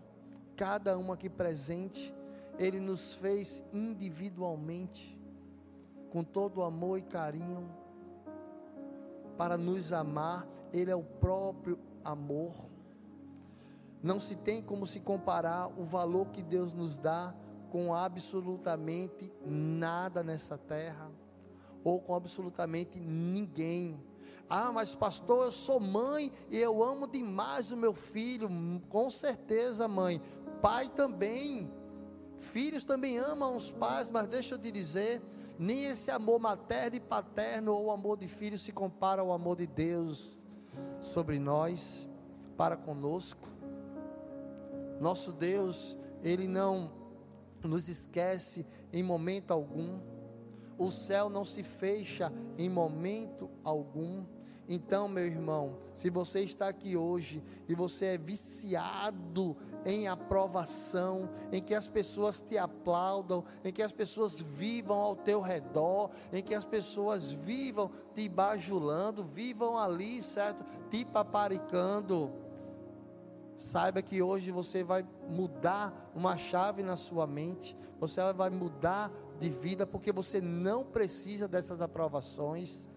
cada 0.55 0.97
um 0.97 1.11
aqui 1.11 1.29
presente, 1.29 2.13
Ele 2.57 2.79
nos 2.79 3.13
fez 3.13 3.63
individualmente, 3.73 5.17
com 6.09 6.23
todo 6.23 6.63
amor 6.63 6.97
e 6.97 7.01
carinho, 7.01 7.69
para 9.37 9.57
nos 9.57 9.93
amar, 9.93 10.47
Ele 10.73 10.91
é 10.91 10.95
o 10.95 11.03
próprio 11.03 11.79
amor. 12.03 12.53
Não 14.01 14.19
se 14.19 14.35
tem 14.35 14.61
como 14.61 14.87
se 14.87 14.99
comparar 14.99 15.67
o 15.77 15.83
valor 15.83 16.27
que 16.27 16.41
Deus 16.41 16.73
nos 16.73 16.97
dá 16.97 17.33
com 17.71 17.93
absolutamente 17.93 19.31
nada 19.45 20.23
nessa 20.23 20.57
terra, 20.57 21.11
ou 21.83 21.99
com 21.99 22.13
absolutamente 22.13 22.99
ninguém. 22.99 23.99
Ah, 24.49 24.71
mas 24.71 24.95
pastor, 24.95 25.45
eu 25.45 25.51
sou 25.51 25.79
mãe 25.79 26.31
e 26.49 26.57
eu 26.57 26.83
amo 26.83 27.07
demais 27.07 27.71
o 27.71 27.77
meu 27.77 27.93
filho. 27.93 28.49
Com 28.89 29.09
certeza, 29.09 29.87
mãe. 29.87 30.21
Pai 30.61 30.89
também. 30.89 31.71
Filhos 32.37 32.83
também 32.83 33.17
amam 33.17 33.55
os 33.55 33.69
pais, 33.69 34.09
mas 34.09 34.27
deixa 34.27 34.55
eu 34.55 34.59
te 34.59 34.71
dizer, 34.71 35.21
nem 35.57 35.85
esse 35.85 36.09
amor 36.09 36.39
materno 36.39 36.95
e 36.95 36.99
paterno 36.99 37.73
ou 37.73 37.91
amor 37.91 38.17
de 38.17 38.27
filho 38.27 38.57
se 38.57 38.71
compara 38.71 39.21
ao 39.21 39.33
amor 39.33 39.57
de 39.57 39.67
Deus 39.67 40.39
sobre 41.01 41.37
nós, 41.37 42.09
para 42.57 42.77
conosco. 42.77 43.47
Nosso 45.01 45.31
Deus, 45.33 45.97
Ele 46.23 46.47
não 46.47 46.98
nos 47.67 47.87
esquece 47.87 48.65
em 48.91 49.03
momento 49.03 49.51
algum. 49.51 49.99
O 50.77 50.89
céu 50.91 51.29
não 51.29 51.43
se 51.43 51.61
fecha 51.61 52.31
em 52.57 52.69
momento 52.69 53.49
algum. 53.63 54.23
Então, 54.71 55.09
meu 55.09 55.25
irmão, 55.25 55.79
se 55.95 56.11
você 56.11 56.41
está 56.41 56.67
aqui 56.67 56.95
hoje 56.95 57.43
e 57.67 57.73
você 57.73 58.05
é 58.05 58.17
viciado 58.19 59.57
em 59.83 60.07
aprovação, 60.07 61.27
em 61.51 61.59
que 61.59 61.73
as 61.73 61.87
pessoas 61.87 62.39
te 62.39 62.55
aplaudam, 62.55 63.43
em 63.63 63.73
que 63.73 63.81
as 63.81 63.91
pessoas 63.91 64.39
vivam 64.39 64.99
ao 64.99 65.15
teu 65.15 65.41
redor, 65.41 66.11
em 66.31 66.43
que 66.43 66.53
as 66.53 66.65
pessoas 66.65 67.31
vivam 67.31 67.89
te 68.13 68.29
bajulando, 68.29 69.23
vivam 69.23 69.75
ali, 69.75 70.21
certo? 70.21 70.63
Te 70.91 71.03
paparicando. 71.03 72.31
Saiba 73.59 74.01
que 74.01 74.21
hoje 74.21 74.51
você 74.51 74.85
vai 74.85 75.05
mudar 75.27 76.11
uma 76.15 76.37
chave 76.37 76.81
na 76.81 76.95
sua 76.95 77.27
mente, 77.27 77.75
você 77.99 78.21
vai 78.31 78.49
mudar 78.49 79.11
de 79.37 79.49
vida, 79.49 79.85
porque 79.85 80.13
você 80.13 80.39
não 80.39 80.85
precisa 80.85 81.45
dessas 81.45 81.81
aprovações. 81.81 82.87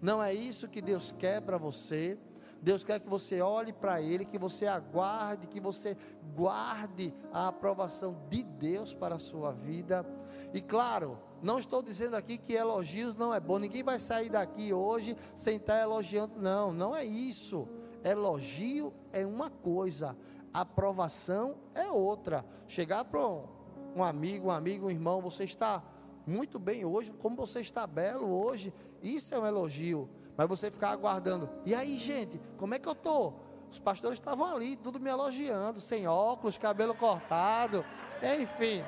Não 0.00 0.22
é 0.22 0.32
isso 0.32 0.66
que 0.66 0.80
Deus 0.80 1.12
quer 1.12 1.42
para 1.42 1.58
você. 1.58 2.18
Deus 2.62 2.82
quer 2.82 3.00
que 3.00 3.08
você 3.08 3.42
olhe 3.42 3.70
para 3.70 4.00
Ele, 4.00 4.24
que 4.24 4.38
você 4.38 4.66
aguarde, 4.66 5.46
que 5.46 5.60
você 5.60 5.94
guarde 6.34 7.14
a 7.30 7.48
aprovação 7.48 8.16
de 8.30 8.42
Deus 8.42 8.94
para 8.94 9.16
a 9.16 9.18
sua 9.18 9.52
vida. 9.52 10.06
E 10.54 10.62
claro, 10.62 11.18
não 11.42 11.58
estou 11.58 11.82
dizendo 11.82 12.16
aqui 12.16 12.38
que 12.38 12.54
elogios 12.54 13.14
não 13.14 13.34
é 13.34 13.38
bom. 13.38 13.58
Ninguém 13.58 13.82
vai 13.82 14.00
sair 14.00 14.30
daqui 14.30 14.72
hoje 14.72 15.14
sem 15.34 15.56
estar 15.56 15.78
elogiando. 15.82 16.40
Não, 16.40 16.72
não 16.72 16.96
é 16.96 17.04
isso. 17.04 17.68
Elogio 18.04 18.92
é 19.12 19.26
uma 19.26 19.50
coisa, 19.50 20.16
aprovação 20.52 21.56
é 21.74 21.88
outra. 21.88 22.44
Chegar 22.66 23.04
para 23.04 23.20
um 23.20 24.02
amigo, 24.02 24.48
um 24.48 24.50
amigo, 24.50 24.86
um 24.86 24.90
irmão, 24.90 25.20
você 25.20 25.44
está 25.44 25.82
muito 26.26 26.58
bem 26.58 26.84
hoje, 26.84 27.12
como 27.18 27.36
você 27.36 27.60
está 27.60 27.86
belo 27.86 28.28
hoje. 28.28 28.72
Isso 29.02 29.34
é 29.34 29.38
um 29.38 29.46
elogio. 29.46 30.08
Mas 30.36 30.48
você 30.48 30.70
ficar 30.70 30.90
aguardando. 30.90 31.48
E 31.64 31.74
aí, 31.74 31.98
gente, 31.98 32.40
como 32.56 32.74
é 32.74 32.78
que 32.78 32.88
eu 32.88 32.94
tô? 32.94 33.32
Os 33.70 33.78
pastores 33.78 34.18
estavam 34.18 34.46
ali, 34.46 34.76
tudo 34.76 35.00
me 35.00 35.10
elogiando, 35.10 35.80
sem 35.80 36.06
óculos, 36.06 36.56
cabelo 36.56 36.94
cortado, 36.94 37.84
enfim. 38.40 38.82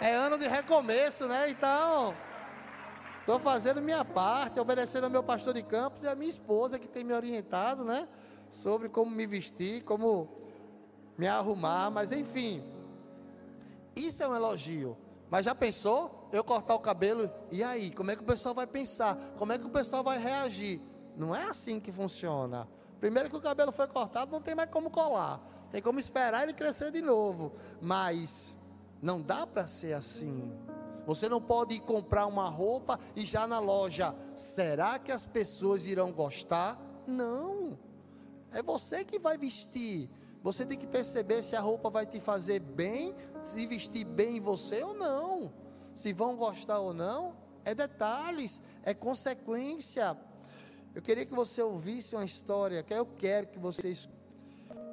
É 0.00 0.14
ano 0.14 0.38
de 0.38 0.46
recomeço, 0.46 1.26
né? 1.26 1.50
Então, 1.50 2.14
estou 3.20 3.40
fazendo 3.40 3.80
minha 3.80 4.04
parte, 4.04 4.60
obedecendo 4.60 5.04
ao 5.04 5.10
meu 5.10 5.22
pastor 5.22 5.54
de 5.54 5.62
campos 5.62 6.04
e 6.04 6.08
a 6.08 6.14
minha 6.14 6.28
esposa 6.28 6.78
que 6.78 6.86
tem 6.86 7.02
me 7.02 7.14
orientado, 7.14 7.84
né? 7.84 8.06
Sobre 8.50 8.88
como 8.88 9.10
me 9.10 9.26
vestir, 9.26 9.82
como 9.82 10.28
me 11.16 11.26
arrumar, 11.26 11.90
mas 11.90 12.12
enfim. 12.12 12.62
Isso 13.94 14.22
é 14.22 14.28
um 14.28 14.34
elogio. 14.34 14.96
Mas 15.30 15.44
já 15.44 15.54
pensou? 15.54 16.28
Eu 16.32 16.44
cortar 16.44 16.74
o 16.74 16.80
cabelo, 16.80 17.30
e 17.50 17.62
aí? 17.62 17.90
Como 17.90 18.10
é 18.10 18.16
que 18.16 18.22
o 18.22 18.26
pessoal 18.26 18.54
vai 18.54 18.66
pensar? 18.66 19.16
Como 19.38 19.52
é 19.52 19.58
que 19.58 19.66
o 19.66 19.70
pessoal 19.70 20.02
vai 20.02 20.18
reagir? 20.18 20.80
Não 21.16 21.34
é 21.34 21.44
assim 21.44 21.80
que 21.80 21.90
funciona. 21.90 22.68
Primeiro 23.00 23.30
que 23.30 23.36
o 23.36 23.40
cabelo 23.40 23.72
foi 23.72 23.86
cortado, 23.86 24.30
não 24.30 24.40
tem 24.40 24.54
mais 24.54 24.70
como 24.70 24.90
colar. 24.90 25.40
Tem 25.70 25.82
como 25.82 25.98
esperar 25.98 26.42
ele 26.42 26.52
crescer 26.52 26.90
de 26.90 27.02
novo. 27.02 27.52
Mas 27.80 28.56
não 29.00 29.20
dá 29.20 29.46
para 29.46 29.66
ser 29.66 29.94
assim. 29.94 30.52
Você 31.06 31.28
não 31.28 31.40
pode 31.40 31.74
ir 31.74 31.80
comprar 31.80 32.26
uma 32.26 32.48
roupa 32.48 32.98
e 33.14 33.22
já 33.22 33.46
na 33.46 33.60
loja, 33.60 34.14
será 34.34 34.98
que 34.98 35.12
as 35.12 35.24
pessoas 35.24 35.86
irão 35.86 36.12
gostar? 36.12 36.80
Não. 37.06 37.78
É 38.52 38.62
você 38.62 39.04
que 39.04 39.18
vai 39.18 39.36
vestir. 39.36 40.10
Você 40.42 40.64
tem 40.64 40.78
que 40.78 40.86
perceber 40.86 41.42
se 41.42 41.56
a 41.56 41.60
roupa 41.60 41.90
vai 41.90 42.06
te 42.06 42.20
fazer 42.20 42.60
bem, 42.60 43.14
se 43.42 43.66
vestir 43.66 44.04
bem 44.04 44.36
em 44.36 44.40
você 44.40 44.82
ou 44.82 44.94
não. 44.94 45.52
Se 45.92 46.12
vão 46.12 46.36
gostar 46.36 46.78
ou 46.78 46.94
não, 46.94 47.36
é 47.64 47.74
detalhes, 47.74 48.62
é 48.82 48.94
consequência. 48.94 50.16
Eu 50.94 51.02
queria 51.02 51.26
que 51.26 51.34
você 51.34 51.60
ouvisse 51.60 52.14
uma 52.14 52.24
história, 52.24 52.82
que 52.82 52.94
eu 52.94 53.04
quero 53.04 53.48
que 53.48 53.58
vocês 53.58 54.08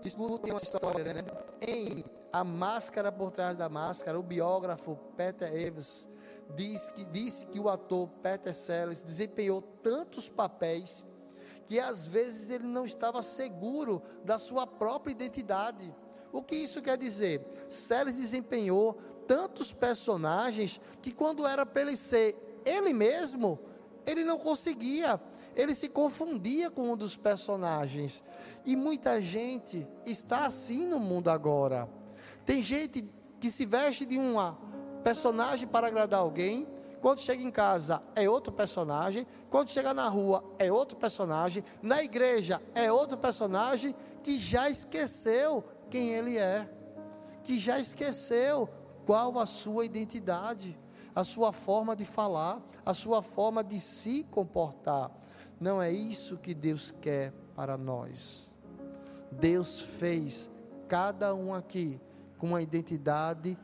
escutem 0.03 0.51
uma 0.51 0.59
história, 0.59 1.13
né? 1.13 1.23
Em 1.61 2.03
A 2.31 2.43
Máscara 2.43 3.11
por 3.11 3.31
Trás 3.31 3.55
da 3.55 3.69
Máscara, 3.69 4.19
o 4.19 4.23
biógrafo 4.23 4.97
Peter 5.15 5.53
Eves 5.55 6.07
diz 6.55 6.89
que, 6.91 7.05
disse 7.05 7.45
que 7.45 7.59
o 7.59 7.69
ator 7.69 8.09
Peter 8.21 8.53
Sellers 8.53 9.03
desempenhou 9.03 9.61
tantos 9.61 10.29
papéis 10.29 11.05
que 11.67 11.79
às 11.79 12.07
vezes 12.07 12.49
ele 12.49 12.67
não 12.67 12.85
estava 12.85 13.21
seguro 13.21 14.01
da 14.23 14.37
sua 14.37 14.67
própria 14.67 15.11
identidade. 15.11 15.93
O 16.31 16.41
que 16.41 16.55
isso 16.55 16.81
quer 16.81 16.97
dizer? 16.97 17.41
Celes 17.69 18.15
desempenhou 18.15 18.97
tantos 19.27 19.71
personagens 19.71 20.81
que 21.01 21.11
quando 21.11 21.45
era 21.45 21.65
para 21.65 21.83
ele 21.83 21.95
ser 21.95 22.35
ele 22.65 22.93
mesmo, 22.93 23.59
ele 24.05 24.23
não 24.23 24.37
conseguia. 24.37 25.19
Ele 25.55 25.75
se 25.75 25.87
confundia 25.87 26.71
com 26.71 26.91
um 26.91 26.97
dos 26.97 27.15
personagens. 27.15 28.23
E 28.65 28.75
muita 28.75 29.21
gente 29.21 29.87
está 30.05 30.45
assim 30.45 30.87
no 30.87 30.99
mundo 30.99 31.29
agora. 31.29 31.87
Tem 32.45 32.61
gente 32.61 33.09
que 33.39 33.51
se 33.51 33.65
veste 33.65 34.05
de 34.05 34.17
uma 34.17 34.57
personagem 35.03 35.67
para 35.67 35.87
agradar 35.87 36.21
alguém, 36.21 36.67
quando 37.03 37.19
chega 37.19 37.43
em 37.43 37.51
casa 37.51 38.01
é 38.15 38.29
outro 38.29 38.53
personagem. 38.53 39.27
Quando 39.49 39.67
chega 39.67 39.93
na 39.93 40.07
rua 40.07 40.41
é 40.57 40.71
outro 40.71 40.95
personagem. 40.95 41.61
Na 41.81 42.01
igreja 42.01 42.61
é 42.73 42.89
outro 42.89 43.17
personagem 43.17 43.93
que 44.23 44.39
já 44.39 44.69
esqueceu 44.69 45.65
quem 45.89 46.11
ele 46.11 46.37
é. 46.37 46.65
Que 47.43 47.59
já 47.59 47.77
esqueceu 47.77 48.69
qual 49.05 49.37
a 49.37 49.45
sua 49.45 49.83
identidade, 49.83 50.79
a 51.13 51.25
sua 51.25 51.51
forma 51.51 51.93
de 51.93 52.05
falar, 52.05 52.61
a 52.85 52.93
sua 52.93 53.21
forma 53.21 53.61
de 53.65 53.81
se 53.81 54.23
comportar. 54.31 55.11
Não 55.59 55.81
é 55.81 55.91
isso 55.91 56.37
que 56.37 56.53
Deus 56.53 56.89
quer 57.01 57.33
para 57.53 57.77
nós. 57.77 58.49
Deus 59.29 59.77
fez 59.77 60.49
cada 60.87 61.35
um 61.35 61.53
aqui 61.53 61.99
com 62.37 62.47
uma 62.47 62.61
identidade 62.61 63.57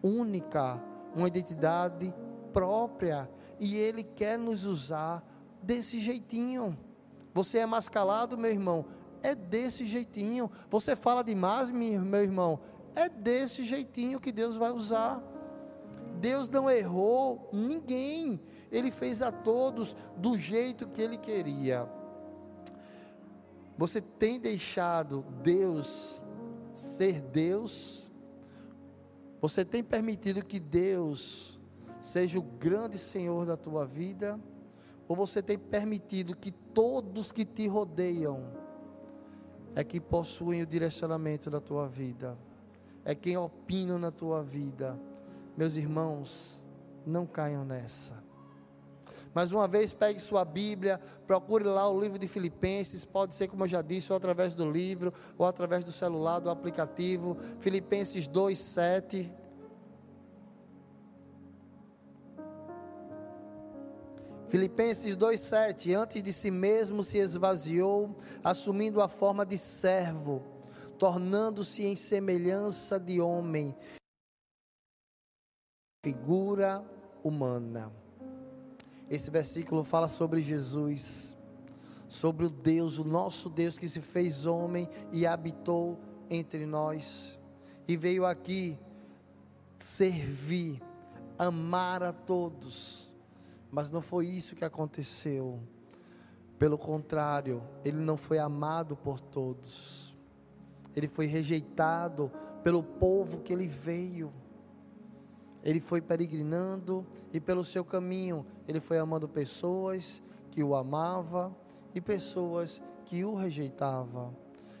única, 0.00 0.80
uma 1.12 1.26
identidade 1.26 2.14
própria 2.54 3.28
e 3.60 3.76
Ele 3.76 4.02
quer 4.02 4.38
nos 4.38 4.64
usar 4.64 5.22
desse 5.62 5.98
jeitinho. 5.98 6.78
Você 7.34 7.58
é 7.58 7.66
mascalado, 7.66 8.38
meu 8.38 8.50
irmão, 8.50 8.86
é 9.22 9.34
desse 9.34 9.84
jeitinho. 9.84 10.50
Você 10.70 10.94
fala 10.94 11.24
demais, 11.24 11.68
meu 11.68 12.22
irmão, 12.22 12.60
é 12.94 13.08
desse 13.08 13.64
jeitinho 13.64 14.20
que 14.20 14.30
Deus 14.30 14.56
vai 14.56 14.70
usar. 14.70 15.22
Deus 16.20 16.48
não 16.48 16.70
errou 16.70 17.50
ninguém, 17.52 18.40
Ele 18.70 18.90
fez 18.90 19.20
a 19.20 19.32
todos 19.32 19.96
do 20.16 20.38
jeito 20.38 20.86
que 20.86 21.02
Ele 21.02 21.18
queria. 21.18 21.88
Você 23.76 24.00
tem 24.00 24.38
deixado 24.38 25.22
Deus 25.42 26.24
ser 26.72 27.20
Deus? 27.20 28.08
Você 29.40 29.64
tem 29.64 29.82
permitido 29.82 30.44
que 30.44 30.60
Deus 30.60 31.53
seja 32.04 32.38
o 32.38 32.42
grande 32.42 32.98
Senhor 32.98 33.46
da 33.46 33.56
tua 33.56 33.86
vida, 33.86 34.38
ou 35.08 35.16
você 35.16 35.42
tem 35.42 35.58
permitido 35.58 36.36
que 36.36 36.52
todos 36.52 37.32
que 37.32 37.46
te 37.46 37.66
rodeiam 37.66 38.52
é 39.74 39.82
que 39.82 39.98
possuem 39.98 40.62
o 40.62 40.66
direcionamento 40.66 41.50
da 41.50 41.60
tua 41.60 41.88
vida, 41.88 42.38
é 43.06 43.14
quem 43.14 43.38
opina 43.38 43.98
na 43.98 44.10
tua 44.10 44.42
vida. 44.42 45.00
Meus 45.56 45.76
irmãos, 45.76 46.62
não 47.06 47.26
caiam 47.26 47.64
nessa. 47.64 48.22
Mais 49.34 49.50
uma 49.50 49.66
vez, 49.66 49.94
pegue 49.94 50.20
sua 50.20 50.44
Bíblia, 50.44 51.00
procure 51.26 51.64
lá 51.64 51.88
o 51.90 51.98
livro 51.98 52.18
de 52.18 52.28
Filipenses, 52.28 53.04
pode 53.04 53.34
ser, 53.34 53.48
como 53.48 53.64
eu 53.64 53.68
já 53.68 53.80
disse, 53.80 54.12
ou 54.12 54.16
através 54.16 54.54
do 54.54 54.70
livro, 54.70 55.12
ou 55.38 55.46
através 55.46 55.82
do 55.82 55.90
celular, 55.90 56.38
do 56.38 56.50
aplicativo. 56.50 57.36
Filipenses 57.58 58.26
2, 58.26 58.58
7. 58.58 59.43
Filipenses 64.54 65.16
2,7: 65.16 65.96
Antes 65.96 66.22
de 66.22 66.32
si 66.32 66.48
mesmo 66.48 67.02
se 67.02 67.18
esvaziou, 67.18 68.14
assumindo 68.44 69.02
a 69.02 69.08
forma 69.08 69.44
de 69.44 69.58
servo, 69.58 70.44
tornando-se 70.96 71.84
em 71.84 71.96
semelhança 71.96 73.00
de 73.00 73.20
homem, 73.20 73.74
figura 76.04 76.84
humana. 77.24 77.92
Esse 79.10 79.28
versículo 79.28 79.82
fala 79.82 80.08
sobre 80.08 80.40
Jesus, 80.40 81.36
sobre 82.06 82.46
o 82.46 82.48
Deus, 82.48 82.96
o 82.96 83.04
nosso 83.04 83.50
Deus 83.50 83.76
que 83.76 83.88
se 83.88 84.00
fez 84.00 84.46
homem 84.46 84.88
e 85.10 85.26
habitou 85.26 85.98
entre 86.30 86.64
nós 86.64 87.36
e 87.88 87.96
veio 87.96 88.24
aqui 88.24 88.78
servir, 89.80 90.80
amar 91.36 92.04
a 92.04 92.12
todos. 92.12 93.13
Mas 93.74 93.90
não 93.90 94.00
foi 94.00 94.28
isso 94.28 94.54
que 94.54 94.64
aconteceu. 94.64 95.58
Pelo 96.60 96.78
contrário, 96.78 97.60
ele 97.84 97.96
não 97.96 98.16
foi 98.16 98.38
amado 98.38 98.96
por 98.96 99.18
todos. 99.18 100.16
Ele 100.94 101.08
foi 101.08 101.26
rejeitado 101.26 102.30
pelo 102.62 102.84
povo 102.84 103.40
que 103.40 103.52
ele 103.52 103.66
veio. 103.66 104.32
Ele 105.60 105.80
foi 105.80 106.00
peregrinando 106.00 107.04
e 107.32 107.40
pelo 107.40 107.64
seu 107.64 107.84
caminho 107.84 108.46
ele 108.68 108.78
foi 108.78 108.96
amando 108.96 109.28
pessoas 109.28 110.22
que 110.52 110.62
o 110.62 110.76
amava 110.76 111.52
e 111.92 112.00
pessoas 112.00 112.80
que 113.04 113.24
o 113.24 113.34
rejeitava. 113.34 114.32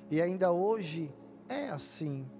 E 0.08 0.22
ainda 0.22 0.52
hoje 0.52 1.12
é 1.48 1.68
assim. 1.68 2.30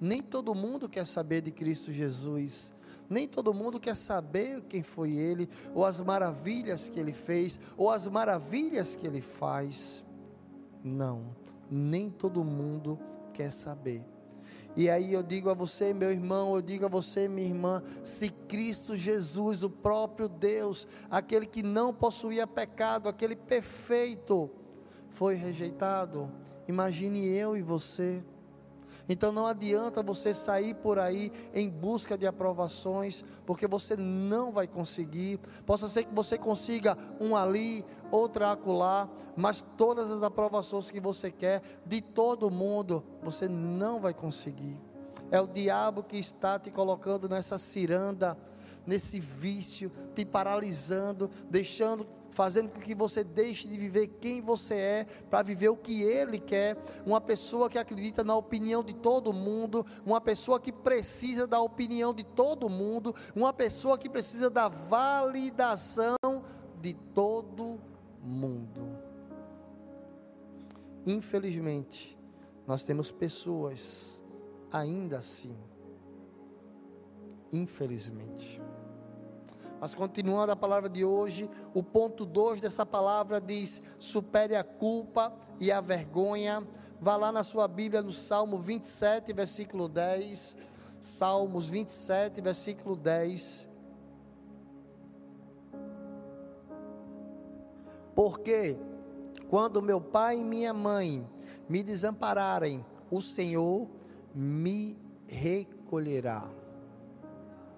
Nem 0.00 0.22
todo 0.22 0.54
mundo 0.54 0.88
quer 0.88 1.08
saber 1.08 1.40
de 1.40 1.50
Cristo 1.50 1.90
Jesus. 1.90 2.72
Nem 3.08 3.28
todo 3.28 3.54
mundo 3.54 3.78
quer 3.78 3.94
saber 3.94 4.62
quem 4.62 4.82
foi 4.82 5.12
ele, 5.12 5.48
ou 5.74 5.84
as 5.84 6.00
maravilhas 6.00 6.88
que 6.88 6.98
ele 6.98 7.12
fez, 7.12 7.58
ou 7.76 7.90
as 7.90 8.06
maravilhas 8.06 8.96
que 8.96 9.06
ele 9.06 9.20
faz. 9.20 10.04
Não, 10.82 11.34
nem 11.70 12.10
todo 12.10 12.44
mundo 12.44 12.98
quer 13.32 13.50
saber. 13.50 14.04
E 14.76 14.90
aí 14.90 15.12
eu 15.12 15.22
digo 15.22 15.48
a 15.48 15.54
você, 15.54 15.94
meu 15.94 16.10
irmão, 16.10 16.54
eu 16.54 16.60
digo 16.60 16.84
a 16.84 16.88
você, 16.88 17.28
minha 17.28 17.46
irmã, 17.46 17.82
se 18.02 18.28
Cristo 18.28 18.96
Jesus, 18.96 19.62
o 19.62 19.70
próprio 19.70 20.28
Deus, 20.28 20.86
aquele 21.08 21.46
que 21.46 21.62
não 21.62 21.94
possuía 21.94 22.46
pecado, 22.46 23.08
aquele 23.08 23.36
perfeito, 23.36 24.50
foi 25.10 25.36
rejeitado, 25.36 26.28
imagine 26.66 27.24
eu 27.24 27.56
e 27.56 27.62
você. 27.62 28.24
Então 29.08 29.30
não 29.30 29.46
adianta 29.46 30.02
você 30.02 30.32
sair 30.32 30.74
por 30.74 30.98
aí 30.98 31.30
em 31.52 31.68
busca 31.68 32.16
de 32.16 32.26
aprovações, 32.26 33.24
porque 33.44 33.66
você 33.66 33.96
não 33.96 34.50
vai 34.50 34.66
conseguir. 34.66 35.38
Possa 35.66 35.88
ser 35.88 36.04
que 36.04 36.14
você 36.14 36.38
consiga 36.38 36.96
um 37.20 37.36
ali, 37.36 37.84
outra 38.10 38.52
acolá, 38.52 39.08
mas 39.36 39.64
todas 39.76 40.10
as 40.10 40.22
aprovações 40.22 40.90
que 40.90 41.00
você 41.00 41.30
quer 41.30 41.62
de 41.84 42.00
todo 42.00 42.50
mundo, 42.50 43.04
você 43.22 43.48
não 43.48 44.00
vai 44.00 44.14
conseguir. 44.14 44.78
É 45.30 45.40
o 45.40 45.46
diabo 45.46 46.02
que 46.02 46.16
está 46.16 46.58
te 46.58 46.70
colocando 46.70 47.28
nessa 47.28 47.58
ciranda, 47.58 48.38
nesse 48.86 49.18
vício, 49.20 49.90
te 50.14 50.24
paralisando, 50.24 51.30
deixando 51.50 52.06
fazendo 52.34 52.68
com 52.68 52.80
que 52.80 52.94
você 52.94 53.22
deixe 53.22 53.68
de 53.68 53.78
viver 53.78 54.08
quem 54.20 54.42
você 54.42 54.74
é 54.74 55.06
para 55.30 55.42
viver 55.42 55.68
o 55.68 55.76
que 55.76 56.02
ele 56.02 56.40
quer. 56.40 56.76
Uma 57.06 57.20
pessoa 57.20 57.70
que 57.70 57.78
acredita 57.78 58.24
na 58.24 58.36
opinião 58.36 58.82
de 58.82 58.92
todo 58.92 59.32
mundo, 59.32 59.86
uma 60.04 60.20
pessoa 60.20 60.60
que 60.60 60.72
precisa 60.72 61.46
da 61.46 61.60
opinião 61.60 62.12
de 62.12 62.24
todo 62.24 62.68
mundo, 62.68 63.14
uma 63.34 63.52
pessoa 63.52 63.96
que 63.96 64.10
precisa 64.10 64.50
da 64.50 64.68
validação 64.68 66.16
de 66.80 66.92
todo 67.14 67.80
mundo. 68.20 68.98
Infelizmente, 71.06 72.18
nós 72.66 72.82
temos 72.82 73.12
pessoas 73.12 74.20
ainda 74.72 75.18
assim. 75.18 75.56
Infelizmente. 77.52 78.60
Mas 79.84 79.94
continuando 79.94 80.50
a 80.50 80.56
palavra 80.56 80.88
de 80.88 81.04
hoje, 81.04 81.46
o 81.74 81.82
ponto 81.82 82.24
2 82.24 82.58
dessa 82.58 82.86
palavra 82.86 83.38
diz: 83.38 83.82
supere 83.98 84.56
a 84.56 84.64
culpa 84.64 85.30
e 85.60 85.70
a 85.70 85.78
vergonha. 85.78 86.66
Vá 86.98 87.16
lá 87.16 87.30
na 87.30 87.44
sua 87.44 87.68
Bíblia 87.68 88.00
no 88.00 88.10
Salmo 88.10 88.58
27, 88.58 89.34
versículo 89.34 89.86
10. 89.86 90.56
Salmos 91.02 91.68
27, 91.68 92.40
versículo 92.40 92.96
10. 92.96 93.68
Porque 98.14 98.78
quando 99.50 99.82
meu 99.82 100.00
pai 100.00 100.38
e 100.38 100.44
minha 100.44 100.72
mãe 100.72 101.28
me 101.68 101.82
desampararem, 101.82 102.82
o 103.10 103.20
Senhor 103.20 103.86
me 104.34 104.96
recolherá. 105.28 106.48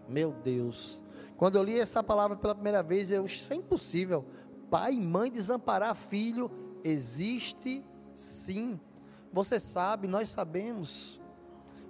Meu 0.09 0.31
Deus. 0.31 1.05
Quando 1.37 1.57
eu 1.57 1.63
li 1.63 1.79
essa 1.79 2.03
palavra 2.03 2.37
pela 2.37 2.55
primeira 2.55 2.83
vez, 2.83 3.11
eu 3.11 3.27
isso 3.27 3.53
é 3.53 3.57
impossível. 3.57 4.25
Pai 4.71 4.95
e 4.95 5.01
mãe 5.01 5.31
desamparar 5.31 5.95
filho 5.95 6.51
existe 6.83 7.85
sim. 8.15 8.81
Você 9.33 9.61
sabe, 9.61 10.09
nós 10.09 10.29
sabemos. 10.29 11.21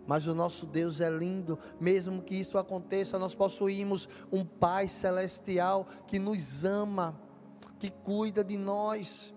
Mas 0.06 0.26
o 0.26 0.35
nosso 0.35 0.66
Deus 0.66 1.00
é 1.00 1.11
lindo, 1.11 1.59
mesmo 1.80 2.22
que 2.22 2.37
isso 2.37 2.59
aconteça, 2.59 3.18
nós 3.18 3.35
possuímos 3.35 4.09
um 4.30 4.44
Pai 4.44 4.87
celestial 4.87 5.87
que 6.06 6.18
nos 6.18 6.64
ama, 6.64 7.20
que 7.78 7.90
cuida 7.90 8.44
de 8.44 8.56
nós 8.56 9.35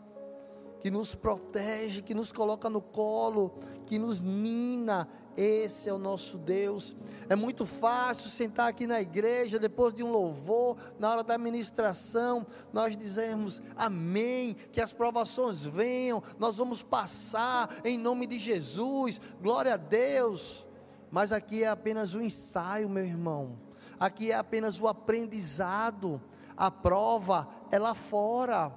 que 0.79 0.89
nos 0.89 1.13
protege, 1.13 2.01
que 2.01 2.13
nos 2.13 2.31
coloca 2.31 2.69
no 2.69 2.81
colo, 2.81 3.59
que 3.85 3.99
nos 3.99 4.21
nina. 4.21 5.07
Esse 5.41 5.87
é 5.87 5.93
o 5.93 5.97
nosso 5.97 6.37
Deus. 6.37 6.97
É 7.29 7.35
muito 7.35 7.65
fácil 7.65 8.29
sentar 8.29 8.67
aqui 8.67 8.85
na 8.85 8.99
igreja, 8.99 9.57
depois 9.57 9.93
de 9.93 10.03
um 10.03 10.11
louvor, 10.11 10.75
na 10.99 11.09
hora 11.09 11.23
da 11.23 11.37
ministração, 11.37 12.45
nós 12.73 12.97
dizemos 12.97 13.61
amém, 13.73 14.53
que 14.73 14.81
as 14.81 14.91
provações 14.91 15.63
venham, 15.63 16.21
nós 16.37 16.57
vamos 16.57 16.83
passar 16.83 17.73
em 17.85 17.97
nome 17.97 18.27
de 18.27 18.37
Jesus, 18.37 19.17
glória 19.41 19.75
a 19.75 19.77
Deus. 19.77 20.67
Mas 21.09 21.31
aqui 21.31 21.63
é 21.63 21.69
apenas 21.69 22.13
um 22.13 22.19
ensaio, 22.19 22.89
meu 22.89 23.05
irmão. 23.05 23.57
Aqui 23.97 24.33
é 24.33 24.35
apenas 24.35 24.77
o 24.81 24.89
aprendizado. 24.89 26.21
A 26.57 26.69
prova 26.69 27.47
é 27.71 27.79
lá 27.79 27.95
fora. 27.95 28.73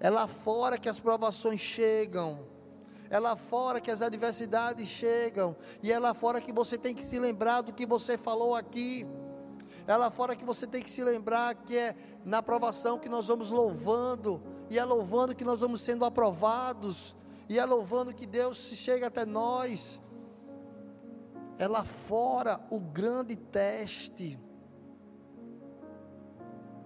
É 0.00 0.10
lá 0.10 0.26
fora 0.26 0.76
que 0.76 0.88
as 0.88 0.98
provações 0.98 1.60
chegam. 1.60 2.49
É 3.10 3.18
lá 3.18 3.34
fora 3.34 3.80
que 3.80 3.90
as 3.90 4.02
adversidades 4.02 4.88
chegam. 4.88 5.56
E 5.82 5.90
é 5.90 5.98
lá 5.98 6.14
fora 6.14 6.40
que 6.40 6.52
você 6.52 6.78
tem 6.78 6.94
que 6.94 7.02
se 7.02 7.18
lembrar 7.18 7.60
do 7.60 7.72
que 7.72 7.84
você 7.84 8.16
falou 8.16 8.54
aqui. 8.54 9.04
É 9.84 9.96
lá 9.96 10.12
fora 10.12 10.36
que 10.36 10.44
você 10.44 10.64
tem 10.64 10.80
que 10.80 10.88
se 10.88 11.02
lembrar 11.02 11.56
que 11.56 11.76
é 11.76 11.96
na 12.24 12.40
provação 12.40 13.00
que 13.00 13.08
nós 13.08 13.26
vamos 13.26 13.50
louvando. 13.50 14.40
E 14.70 14.78
é 14.78 14.84
louvando 14.84 15.34
que 15.34 15.44
nós 15.44 15.58
vamos 15.58 15.80
sendo 15.80 16.04
aprovados. 16.04 17.16
E 17.48 17.58
é 17.58 17.64
louvando 17.64 18.14
que 18.14 18.26
Deus 18.26 18.56
chega 18.56 19.08
até 19.08 19.26
nós. 19.26 20.00
É 21.58 21.66
lá 21.66 21.84
fora 21.84 22.60
o 22.70 22.78
grande 22.78 23.34
teste 23.34 24.38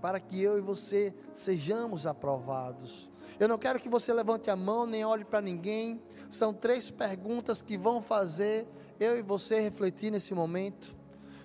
para 0.00 0.20
que 0.20 0.42
eu 0.42 0.58
e 0.58 0.60
você 0.60 1.14
sejamos 1.32 2.06
aprovados. 2.06 3.10
Eu 3.38 3.48
não 3.48 3.58
quero 3.58 3.80
que 3.80 3.88
você 3.88 4.12
levante 4.12 4.50
a 4.50 4.56
mão 4.56 4.86
nem 4.86 5.04
olhe 5.04 5.24
para 5.24 5.40
ninguém. 5.40 6.00
São 6.30 6.52
três 6.52 6.90
perguntas 6.90 7.60
que 7.60 7.76
vão 7.76 8.00
fazer 8.00 8.66
eu 9.00 9.18
e 9.18 9.22
você 9.22 9.60
refletir 9.60 10.10
nesse 10.10 10.34
momento. 10.34 10.94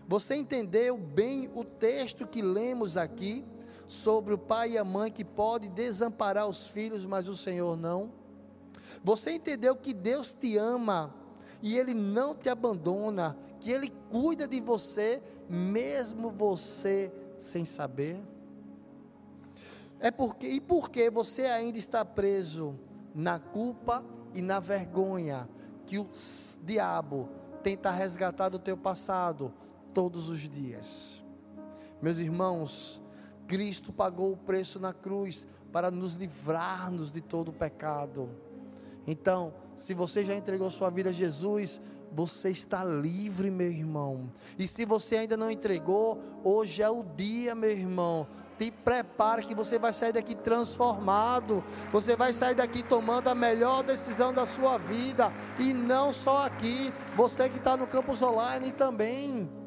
Você 0.07 0.35
entendeu 0.35 0.97
bem 0.97 1.49
o 1.53 1.63
texto 1.63 2.27
que 2.27 2.41
lemos 2.41 2.97
aqui 2.97 3.45
sobre 3.87 4.33
o 4.33 4.37
pai 4.37 4.71
e 4.71 4.77
a 4.77 4.83
mãe 4.83 5.11
que 5.11 5.25
pode 5.25 5.67
desamparar 5.69 6.47
os 6.47 6.67
filhos, 6.67 7.05
mas 7.05 7.27
o 7.27 7.35
Senhor 7.35 7.75
não? 7.75 8.11
Você 9.03 9.31
entendeu 9.31 9.75
que 9.75 9.93
Deus 9.93 10.33
te 10.33 10.57
ama 10.57 11.13
e 11.61 11.77
ele 11.77 11.93
não 11.93 12.35
te 12.35 12.49
abandona, 12.49 13.37
que 13.59 13.71
ele 13.71 13.91
cuida 14.09 14.47
de 14.47 14.61
você 14.61 15.21
mesmo 15.49 16.29
você 16.29 17.11
sem 17.37 17.65
saber? 17.65 18.19
É 19.99 20.11
porque 20.11 20.47
e 20.47 20.61
porque 20.61 21.09
você 21.09 21.45
ainda 21.45 21.77
está 21.77 22.05
preso 22.05 22.79
na 23.13 23.39
culpa 23.39 24.03
e 24.33 24.41
na 24.41 24.59
vergonha 24.59 25.49
que 25.85 25.97
o 25.97 26.07
diabo 26.63 27.29
tenta 27.61 27.91
resgatar 27.91 28.49
do 28.49 28.59
teu 28.59 28.77
passado 28.77 29.53
todos 29.93 30.29
os 30.29 30.47
dias. 30.47 31.23
Meus 32.01 32.19
irmãos, 32.19 33.01
Cristo 33.47 33.91
pagou 33.91 34.31
o 34.31 34.37
preço 34.37 34.79
na 34.79 34.93
cruz 34.93 35.45
para 35.71 35.91
nos 35.91 36.15
livrar-nos 36.15 37.11
de 37.11 37.21
todo 37.21 37.49
o 37.49 37.53
pecado. 37.53 38.29
Então, 39.05 39.53
se 39.75 39.93
você 39.93 40.23
já 40.23 40.35
entregou 40.35 40.69
sua 40.69 40.89
vida 40.89 41.09
a 41.09 41.13
Jesus, 41.13 41.81
você 42.11 42.49
está 42.49 42.83
livre, 42.83 43.49
meu 43.49 43.71
irmão. 43.71 44.31
E 44.57 44.67
se 44.67 44.85
você 44.85 45.17
ainda 45.17 45.37
não 45.37 45.49
entregou, 45.49 46.21
hoje 46.43 46.81
é 46.81 46.89
o 46.89 47.03
dia, 47.03 47.55
meu 47.55 47.71
irmão, 47.71 48.27
te 48.57 48.69
prepare 48.71 49.45
que 49.45 49.55
você 49.55 49.79
vai 49.79 49.93
sair 49.93 50.11
daqui 50.11 50.35
transformado. 50.35 51.63
Você 51.93 52.15
vai 52.15 52.33
sair 52.33 52.55
daqui 52.55 52.83
tomando 52.83 53.29
a 53.29 53.35
melhor 53.35 53.83
decisão 53.83 54.33
da 54.33 54.45
sua 54.45 54.77
vida. 54.77 55.31
E 55.57 55.73
não 55.73 56.13
só 56.13 56.45
aqui, 56.45 56.93
você 57.15 57.47
que 57.47 57.57
está 57.57 57.77
no 57.77 57.87
campus 57.87 58.21
online 58.21 58.73
também. 58.73 59.58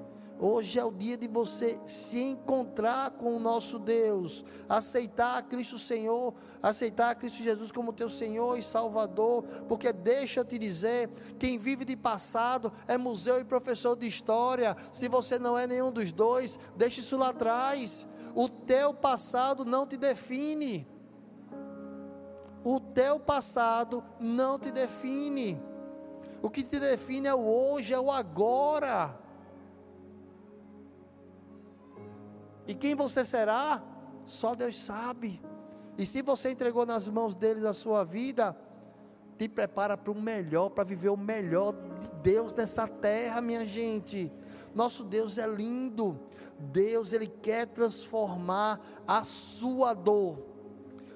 Hoje 0.45 0.77
é 0.77 0.85
o 0.85 0.91
dia 0.91 1.17
de 1.17 1.29
você 1.29 1.79
se 1.87 2.19
encontrar 2.19 3.13
com 3.13 3.37
o 3.37 3.39
nosso 3.39 3.79
Deus, 3.79 4.45
aceitar 4.69 5.39
a 5.39 5.43
Cristo 5.43 5.79
Senhor, 5.79 6.35
aceitar 6.61 7.11
a 7.11 7.15
Cristo 7.15 7.45
Jesus 7.45 7.71
como 7.71 7.93
teu 7.93 8.09
Senhor 8.09 8.59
e 8.59 8.63
Salvador, 8.63 9.45
porque 9.69 9.93
deixa 9.93 10.41
eu 10.41 10.45
te 10.45 10.59
dizer, 10.59 11.09
quem 11.39 11.59
vive 11.59 11.85
de 11.85 11.95
passado 11.95 12.73
é 12.89 12.99
museu 12.99 13.39
e 13.39 13.45
professor 13.45 13.95
de 13.95 14.09
história. 14.09 14.77
Se 14.91 15.07
você 15.07 15.39
não 15.39 15.57
é 15.57 15.65
nenhum 15.65 15.93
dos 15.93 16.11
dois, 16.11 16.59
deixa 16.75 16.99
isso 16.99 17.17
lá 17.17 17.29
atrás. 17.29 18.05
O 18.35 18.49
teu 18.49 18.93
passado 18.93 19.65
não 19.65 19.87
te 19.87 19.97
define. 19.97 20.89
O 22.65 22.81
teu 22.81 23.21
passado 23.21 24.03
não 24.19 24.59
te 24.59 24.73
define. 24.73 25.63
O 26.43 26.51
que 26.51 26.65
te 26.65 26.81
define 26.81 27.29
é 27.29 27.35
o 27.35 27.47
hoje, 27.47 27.95
é 27.95 28.01
o 28.01 28.11
agora. 28.11 29.22
E 32.67 32.75
quem 32.75 32.95
você 32.95 33.25
será? 33.25 33.83
Só 34.25 34.55
Deus 34.55 34.83
sabe. 34.83 35.41
E 35.99 36.07
se 36.07 36.23
você 36.23 36.51
entregou 36.51 36.87
nas 36.87 37.09
mãos 37.09 37.35
deles 37.35 37.65
a 37.65 37.73
sua 37.73 38.05
vida, 38.05 38.57
te 39.37 39.49
prepara 39.49 39.97
para 39.97 40.13
o 40.13 40.21
melhor, 40.21 40.71
para 40.71 40.85
viver 40.85 41.09
o 41.11 41.17
melhor 41.17 41.73
de 41.73 42.11
Deus 42.23 42.55
nessa 42.55 42.87
terra, 42.87 43.41
minha 43.41 43.65
gente. 43.67 44.33
Nosso 44.75 45.05
Deus 45.05 45.39
é 45.39 45.47
lindo. 45.47 46.19
Deus, 46.59 47.13
Ele 47.13 47.27
quer 47.27 47.67
transformar 47.67 48.81
a 49.07 49.25
sua 49.25 49.93
dor 49.93 50.53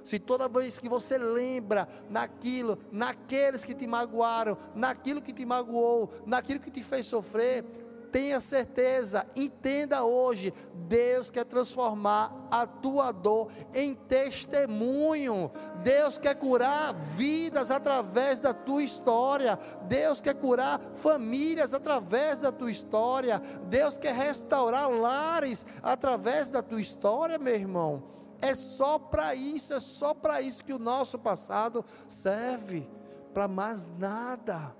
se 0.06 0.20
toda 0.20 0.46
vez 0.46 0.78
que 0.78 0.88
você 0.88 1.18
lembra 1.18 1.88
naquilo, 2.08 2.78
naqueles 2.92 3.64
que 3.64 3.74
te 3.74 3.88
magoaram, 3.88 4.56
naquilo 4.72 5.20
que 5.20 5.32
te 5.32 5.44
magoou, 5.44 6.08
naquilo 6.24 6.60
que 6.60 6.70
te 6.70 6.80
fez 6.80 7.06
sofrer, 7.06 7.64
tenha 8.10 8.40
certeza, 8.40 9.26
entenda 9.36 10.04
hoje, 10.04 10.52
Deus 10.74 11.30
quer 11.30 11.44
transformar 11.44 12.48
a 12.50 12.66
tua 12.66 13.12
dor 13.12 13.48
em 13.74 13.94
testemunho. 13.94 15.50
Deus 15.82 16.18
quer 16.18 16.34
curar 16.34 16.94
vidas 16.94 17.70
através 17.70 18.40
da 18.40 18.54
tua 18.54 18.82
história. 18.82 19.58
Deus 19.82 20.20
quer 20.20 20.34
curar 20.34 20.80
famílias 20.94 21.74
através 21.74 22.38
da 22.38 22.52
tua 22.52 22.70
história. 22.70 23.42
Deus 23.68 23.98
quer 23.98 24.14
restaurar 24.14 24.88
lares 24.90 25.66
através 25.82 26.48
da 26.48 26.62
tua 26.62 26.80
história, 26.80 27.38
meu 27.38 27.54
irmão. 27.54 28.02
É 28.40 28.54
só 28.54 28.98
para 28.98 29.34
isso, 29.34 29.74
é 29.74 29.80
só 29.80 30.14
para 30.14 30.40
isso 30.40 30.64
que 30.64 30.72
o 30.72 30.78
nosso 30.78 31.18
passado 31.18 31.84
serve, 32.06 32.88
para 33.32 33.48
mais 33.48 33.88
nada. 33.98 34.74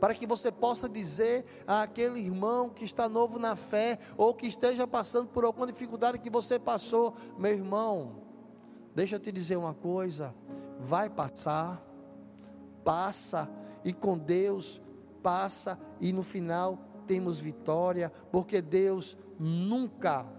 Para 0.00 0.14
que 0.14 0.26
você 0.26 0.52
possa 0.52 0.88
dizer 0.88 1.44
àquele 1.66 2.20
irmão 2.20 2.70
que 2.70 2.84
está 2.84 3.08
novo 3.08 3.38
na 3.38 3.56
fé, 3.56 3.98
ou 4.16 4.34
que 4.34 4.46
esteja 4.46 4.86
passando 4.86 5.28
por 5.28 5.44
alguma 5.44 5.66
dificuldade 5.66 6.18
que 6.18 6.30
você 6.30 6.58
passou, 6.58 7.14
meu 7.36 7.52
irmão, 7.52 8.22
deixa 8.94 9.16
eu 9.16 9.20
te 9.20 9.32
dizer 9.32 9.56
uma 9.56 9.74
coisa: 9.74 10.34
vai 10.78 11.08
passar, 11.08 11.82
passa, 12.84 13.48
e 13.84 13.92
com 13.92 14.16
Deus 14.16 14.80
passa, 15.22 15.78
e 16.00 16.12
no 16.12 16.22
final 16.22 16.78
temos 17.06 17.40
vitória, 17.40 18.12
porque 18.30 18.62
Deus 18.62 19.16
nunca 19.38 20.38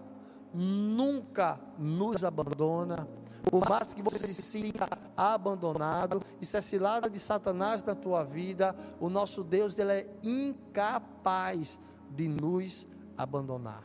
nunca 0.53 1.59
nos 1.77 2.23
abandona. 2.23 3.07
Por 3.43 3.67
mais 3.67 3.93
que 3.93 4.01
você 4.01 4.27
se 4.27 4.41
sinta 4.41 4.87
abandonado, 5.15 6.21
isso 6.41 6.57
é 6.57 6.61
cilada 6.61 7.09
de 7.09 7.19
Satanás 7.19 7.83
na 7.83 7.95
tua 7.95 8.23
vida, 8.23 8.75
o 8.99 9.09
nosso 9.09 9.43
Deus 9.43 9.77
ele 9.77 9.91
é 9.91 10.09
incapaz 10.23 11.79
de 12.11 12.27
nos 12.27 12.87
abandonar. 13.17 13.83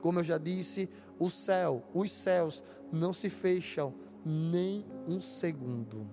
Como 0.00 0.18
eu 0.18 0.24
já 0.24 0.38
disse, 0.38 0.88
o 1.18 1.28
céu, 1.28 1.84
os 1.92 2.10
céus 2.10 2.62
não 2.90 3.12
se 3.12 3.28
fecham 3.28 3.94
nem 4.24 4.84
um 5.06 5.20
segundo. 5.20 6.06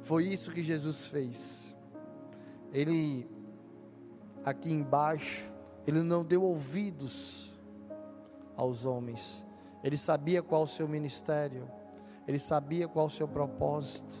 Foi 0.00 0.24
isso 0.26 0.52
que 0.52 0.62
Jesus 0.62 1.06
fez. 1.06 1.74
Ele 2.72 3.28
aqui 4.44 4.72
embaixo 4.72 5.50
ele 5.86 6.02
não 6.02 6.24
deu 6.24 6.42
ouvidos 6.42 7.52
aos 8.56 8.84
homens. 8.84 9.44
Ele 9.82 9.96
sabia 9.96 10.42
qual 10.42 10.62
o 10.62 10.68
seu 10.68 10.88
ministério. 10.88 11.68
Ele 12.26 12.38
sabia 12.38 12.86
qual 12.86 13.06
o 13.06 13.10
seu 13.10 13.26
propósito. 13.26 14.14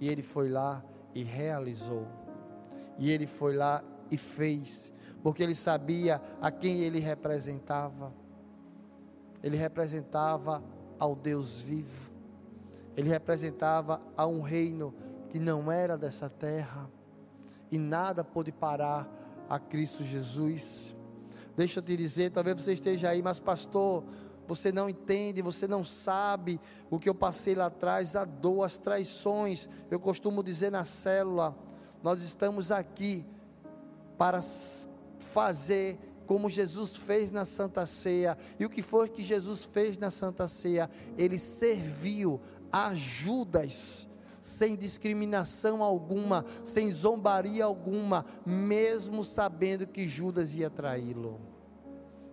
E 0.00 0.08
ele 0.08 0.22
foi 0.22 0.48
lá 0.48 0.84
e 1.14 1.22
realizou. 1.22 2.06
E 2.98 3.10
ele 3.10 3.26
foi 3.26 3.56
lá 3.56 3.82
e 4.10 4.16
fez. 4.16 4.92
Porque 5.22 5.42
ele 5.42 5.54
sabia 5.54 6.20
a 6.40 6.50
quem 6.50 6.80
ele 6.80 6.98
representava. 6.98 8.12
Ele 9.42 9.56
representava 9.56 10.62
ao 10.98 11.14
Deus 11.14 11.60
vivo. 11.60 12.10
Ele 12.96 13.08
representava 13.08 14.00
a 14.16 14.26
um 14.26 14.40
reino 14.40 14.94
que 15.28 15.38
não 15.38 15.70
era 15.70 15.96
dessa 15.96 16.28
terra. 16.28 16.90
E 17.70 17.78
nada 17.78 18.24
pôde 18.24 18.50
parar 18.50 19.08
a 19.48 19.58
Cristo 19.58 20.02
Jesus. 20.02 20.96
Deixa 21.56 21.78
eu 21.78 21.82
te 21.82 21.96
dizer, 21.96 22.30
talvez 22.30 22.60
você 22.60 22.72
esteja 22.72 23.10
aí, 23.10 23.22
mas 23.22 23.38
pastor, 23.40 24.04
você 24.48 24.72
não 24.72 24.88
entende, 24.88 25.42
você 25.42 25.68
não 25.68 25.84
sabe 25.84 26.58
o 26.90 26.98
que 26.98 27.06
eu 27.06 27.14
passei 27.14 27.54
lá 27.54 27.66
atrás, 27.66 28.16
a 28.16 28.24
dor, 28.24 28.64
as 28.64 28.78
traições. 28.78 29.68
Eu 29.90 30.00
costumo 30.00 30.42
dizer 30.42 30.72
na 30.72 30.84
célula, 30.84 31.54
nós 32.02 32.22
estamos 32.22 32.72
aqui 32.72 33.26
para 34.16 34.40
fazer 35.18 35.98
como 36.26 36.48
Jesus 36.48 36.96
fez 36.96 37.30
na 37.30 37.44
Santa 37.44 37.84
Ceia. 37.84 38.38
E 38.58 38.64
o 38.64 38.70
que 38.70 38.80
foi 38.80 39.08
que 39.10 39.22
Jesus 39.22 39.64
fez 39.64 39.98
na 39.98 40.10
Santa 40.10 40.48
Ceia? 40.48 40.90
Ele 41.16 41.38
serviu 41.38 42.40
a 42.72 42.94
Judas 42.94 44.08
sem 44.40 44.76
discriminação 44.76 45.82
alguma, 45.82 46.42
sem 46.64 46.90
zombaria 46.90 47.66
alguma, 47.66 48.24
mesmo 48.46 49.22
sabendo 49.22 49.86
que 49.86 50.08
Judas 50.08 50.54
ia 50.54 50.70
traí-lo. 50.70 51.38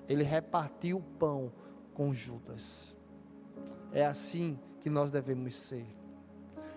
Ele 0.07 0.23
repartiu 0.23 0.97
o 0.97 1.01
pão 1.01 1.51
com 1.95 2.13
Judas. 2.13 2.95
É 3.91 4.05
assim 4.05 4.59
que 4.81 4.89
nós 4.89 5.09
devemos 5.09 5.55
ser. 5.55 5.87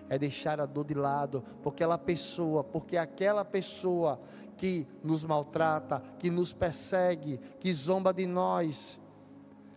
É 0.09 0.17
deixar 0.17 0.59
a 0.59 0.65
dor 0.65 0.85
de 0.85 0.95
lado, 0.95 1.43
porque 1.61 1.83
aquela 1.83 1.97
pessoa, 1.97 2.63
porque 2.63 2.97
aquela 2.97 3.45
pessoa 3.45 4.19
que 4.57 4.87
nos 5.03 5.23
maltrata, 5.23 6.01
que 6.17 6.31
nos 6.31 6.51
persegue, 6.51 7.39
que 7.59 7.71
zomba 7.71 8.11
de 8.11 8.25
nós, 8.25 8.99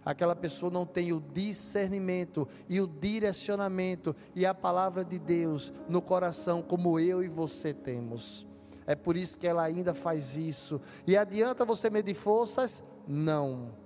aquela 0.03 0.35
pessoa 0.35 0.73
não 0.73 0.87
tem 0.87 1.13
o 1.13 1.21
discernimento 1.21 2.49
e 2.67 2.81
o 2.81 2.87
direcionamento 2.87 4.17
e 4.35 4.47
a 4.47 4.55
palavra 4.55 5.05
de 5.05 5.19
Deus 5.19 5.71
no 5.87 6.01
coração, 6.01 6.63
como 6.63 6.99
eu 6.99 7.23
e 7.23 7.29
você 7.29 7.75
temos. 7.75 8.47
É 8.87 8.95
por 8.95 9.17
isso 9.17 9.37
que 9.37 9.47
ela 9.47 9.63
ainda 9.63 9.95
faz 9.95 10.37
isso. 10.37 10.81
E 11.07 11.17
adianta 11.17 11.65
você 11.65 11.91
medir 11.91 12.15
forças? 12.15 12.83
Não. 13.07 13.82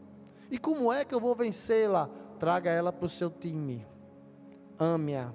E 0.51 0.59
como 0.59 0.93
é 0.93 1.05
que 1.05 1.15
eu 1.15 1.21
vou 1.21 1.35
vencê-la? 1.35 2.09
Traga 2.39 2.71
ela 2.71 2.93
para 2.93 3.07
o 3.07 3.09
seu 3.09 3.31
time. 3.31 3.87
Ame-a. 4.79 5.33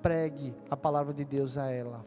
Pregue 0.00 0.54
a 0.70 0.76
palavra 0.76 1.12
de 1.12 1.24
Deus 1.24 1.58
a 1.58 1.70
ela 1.70 2.04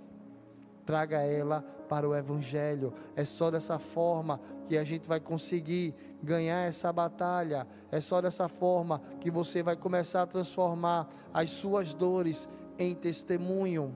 traga 0.85 1.21
ela 1.21 1.63
para 1.89 2.07
o 2.07 2.15
Evangelho. 2.15 2.93
É 3.15 3.25
só 3.25 3.49
dessa 3.49 3.79
forma 3.79 4.39
que 4.67 4.77
a 4.77 4.83
gente 4.83 5.07
vai 5.07 5.19
conseguir 5.19 5.93
ganhar 6.21 6.67
essa 6.67 6.91
batalha. 6.91 7.67
É 7.91 7.99
só 7.99 8.21
dessa 8.21 8.47
forma 8.47 9.01
que 9.19 9.31
você 9.31 9.63
vai 9.63 9.75
começar 9.75 10.23
a 10.23 10.27
transformar 10.27 11.09
as 11.33 11.49
suas 11.49 11.93
dores 11.93 12.47
em 12.77 12.93
testemunho. 12.95 13.93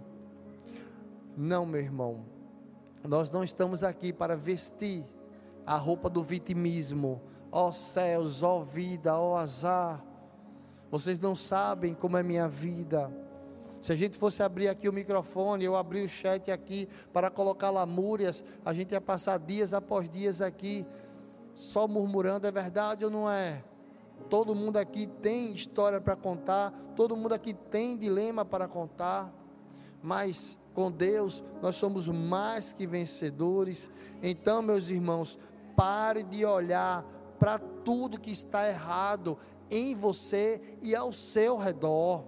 Não, 1.36 1.66
meu 1.66 1.82
irmão, 1.82 2.26
nós 3.04 3.30
não 3.30 3.44
estamos 3.44 3.84
aqui 3.84 4.12
para 4.12 4.36
vestir 4.36 5.06
a 5.66 5.78
roupa 5.78 6.10
do 6.10 6.24
vitimismo. 6.24 7.22
Ó 7.52 7.72
céus, 7.72 8.44
ó 8.44 8.60
vida, 8.62 9.18
ó 9.18 9.38
azar. 9.38 10.04
Vocês 10.90 11.20
não 11.20 11.36
sabem 11.36 11.94
como 11.94 12.18
é 12.18 12.24
minha 12.24 12.48
vida. 12.48 13.12
Se 13.82 13.92
a 13.92 13.96
gente 13.96 14.18
fosse 14.18 14.42
abrir 14.42 14.68
aqui 14.68 14.90
o 14.90 14.94
microfone, 14.94 15.64
eu 15.64 15.76
abrir 15.76 16.04
o 16.04 16.10
chat 16.10 16.52
aqui 16.52 16.88
para 17.14 17.30
colocar 17.30 17.70
lamúrias, 17.70 18.44
a 18.66 18.74
gente 18.74 18.92
ia 18.92 19.02
passar 19.02 19.38
dias 19.38 19.74
após 19.74 20.10
dias 20.10 20.42
aqui 20.42 20.86
só 21.54 21.88
murmurando, 21.88 22.48
é 22.48 22.52
verdade 22.52 23.06
ou 23.06 23.12
não 23.12 23.30
é? 23.30 23.64
Todo 24.30 24.56
mundo 24.56 24.78
aqui 24.78 25.08
tem 25.08 25.54
história 25.54 26.02
para 26.02 26.16
contar, 26.16 26.72
todo 26.96 27.16
mundo 27.16 27.34
aqui 27.34 27.54
tem 27.54 27.98
dilema 27.98 28.44
para 28.44 28.68
contar, 28.68 29.34
mas 30.02 30.58
com 30.74 30.92
Deus 30.92 31.44
nós 31.62 31.76
somos 31.76 32.08
mais 32.08 32.74
que 32.74 32.86
vencedores. 32.86 33.90
Então, 34.22 34.62
meus 34.62 34.90
irmãos, 34.90 35.40
pare 35.76 36.24
de 36.24 36.46
olhar 36.46 37.06
para 37.40 37.60
tudo 37.60 38.20
que 38.20 38.32
está 38.32 38.68
errado 38.68 39.38
em 39.70 39.96
você 39.96 40.62
e 40.82 40.96
ao 40.96 41.12
seu 41.12 41.58
redor. 41.58 42.24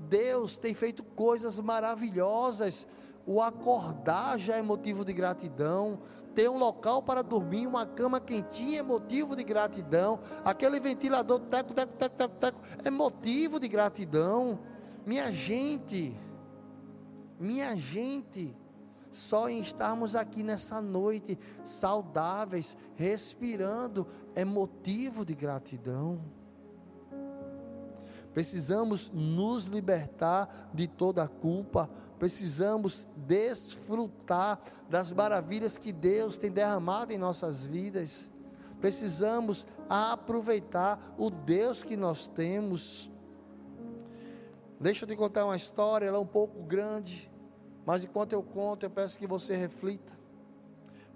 Deus 0.00 0.56
tem 0.56 0.74
feito 0.74 1.02
coisas 1.02 1.58
maravilhosas. 1.58 2.86
O 3.26 3.42
acordar 3.42 4.38
já 4.38 4.56
é 4.56 4.62
motivo 4.62 5.04
de 5.04 5.12
gratidão. 5.12 6.00
Ter 6.34 6.48
um 6.48 6.56
local 6.56 7.02
para 7.02 7.22
dormir, 7.22 7.66
uma 7.66 7.84
cama 7.84 8.20
quentinha 8.20 8.80
é 8.80 8.82
motivo 8.82 9.36
de 9.36 9.44
gratidão. 9.44 10.20
Aquele 10.44 10.80
ventilador 10.80 11.40
teco, 11.40 11.74
teco, 11.74 11.92
teco, 11.94 12.16
teco, 12.16 12.34
teco 12.36 12.60
é 12.84 12.90
motivo 12.90 13.60
de 13.60 13.68
gratidão. 13.68 14.58
Minha 15.04 15.32
gente, 15.32 16.16
minha 17.38 17.76
gente, 17.76 18.56
só 19.18 19.48
em 19.48 19.60
estarmos 19.60 20.14
aqui 20.14 20.42
nessa 20.42 20.80
noite 20.80 21.38
saudáveis, 21.64 22.76
respirando, 22.94 24.06
é 24.34 24.44
motivo 24.44 25.24
de 25.24 25.34
gratidão. 25.34 26.20
Precisamos 28.32 29.10
nos 29.12 29.66
libertar 29.66 30.70
de 30.72 30.86
toda 30.86 31.24
a 31.24 31.28
culpa, 31.28 31.90
precisamos 32.18 33.08
desfrutar 33.16 34.60
das 34.88 35.10
maravilhas 35.10 35.76
que 35.76 35.92
Deus 35.92 36.38
tem 36.38 36.50
derramado 36.50 37.12
em 37.12 37.18
nossas 37.18 37.66
vidas. 37.66 38.30
Precisamos 38.80 39.66
aproveitar 39.88 41.14
o 41.18 41.28
Deus 41.28 41.82
que 41.82 41.96
nós 41.96 42.28
temos. 42.28 43.10
Deixa 44.78 45.04
eu 45.04 45.08
te 45.08 45.16
contar 45.16 45.44
uma 45.44 45.56
história, 45.56 46.06
ela 46.06 46.18
é 46.18 46.20
um 46.20 46.26
pouco 46.26 46.62
grande, 46.62 47.27
mas 47.88 48.04
enquanto 48.04 48.34
eu 48.34 48.42
conto, 48.42 48.84
eu 48.84 48.90
peço 48.90 49.18
que 49.18 49.26
você 49.26 49.56
reflita. 49.56 50.12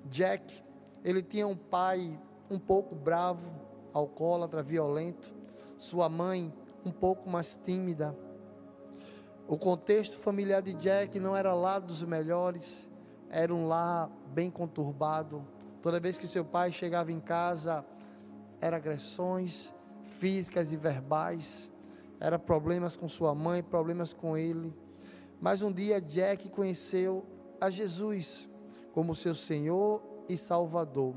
Jack, 0.06 0.64
ele 1.04 1.22
tinha 1.22 1.46
um 1.46 1.54
pai 1.54 2.18
um 2.48 2.58
pouco 2.58 2.94
bravo, 2.94 3.52
alcoólatra, 3.92 4.62
violento. 4.62 5.34
Sua 5.76 6.08
mãe, 6.08 6.50
um 6.82 6.90
pouco 6.90 7.28
mais 7.28 7.60
tímida. 7.62 8.16
O 9.46 9.58
contexto 9.58 10.16
familiar 10.16 10.62
de 10.62 10.72
Jack 10.72 11.20
não 11.20 11.36
era 11.36 11.52
lá 11.52 11.78
dos 11.78 12.02
melhores, 12.02 12.88
era 13.28 13.54
um 13.54 13.68
lar 13.68 14.10
bem 14.28 14.50
conturbado. 14.50 15.46
Toda 15.82 16.00
vez 16.00 16.16
que 16.16 16.26
seu 16.26 16.42
pai 16.42 16.72
chegava 16.72 17.12
em 17.12 17.20
casa, 17.20 17.84
eram 18.62 18.78
agressões 18.78 19.74
físicas 20.04 20.72
e 20.72 20.76
verbais 20.78 21.70
era 22.22 22.38
problemas 22.38 22.96
com 22.96 23.08
sua 23.08 23.34
mãe, 23.34 23.64
problemas 23.64 24.12
com 24.12 24.36
ele. 24.36 24.72
Mas 25.42 25.60
um 25.60 25.72
dia 25.72 26.00
Jack 26.00 26.48
conheceu 26.50 27.26
a 27.60 27.68
Jesus 27.68 28.48
como 28.92 29.12
seu 29.12 29.34
Senhor 29.34 30.00
e 30.28 30.36
Salvador, 30.36 31.16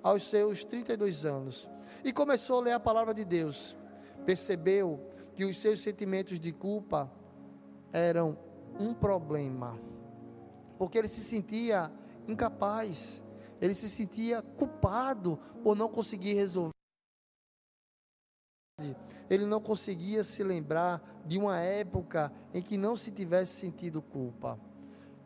aos 0.00 0.22
seus 0.30 0.62
32 0.62 1.24
anos, 1.24 1.68
e 2.04 2.12
começou 2.12 2.60
a 2.60 2.62
ler 2.62 2.72
a 2.72 2.78
palavra 2.78 3.12
de 3.12 3.24
Deus. 3.24 3.76
Percebeu 4.24 5.04
que 5.34 5.44
os 5.44 5.58
seus 5.58 5.80
sentimentos 5.80 6.38
de 6.38 6.52
culpa 6.52 7.10
eram 7.92 8.38
um 8.78 8.94
problema, 8.94 9.76
porque 10.78 10.96
ele 10.96 11.08
se 11.08 11.24
sentia 11.24 11.90
incapaz, 12.28 13.24
ele 13.60 13.74
se 13.74 13.90
sentia 13.90 14.40
culpado 14.40 15.36
por 15.64 15.74
não 15.74 15.88
conseguir 15.88 16.34
resolver 16.34 16.73
ele 19.30 19.46
não 19.46 19.60
conseguia 19.60 20.24
se 20.24 20.42
lembrar 20.42 21.02
de 21.24 21.38
uma 21.38 21.58
época 21.58 22.32
em 22.52 22.60
que 22.60 22.76
não 22.76 22.96
se 22.96 23.10
tivesse 23.10 23.52
sentido 23.52 24.02
culpa. 24.02 24.58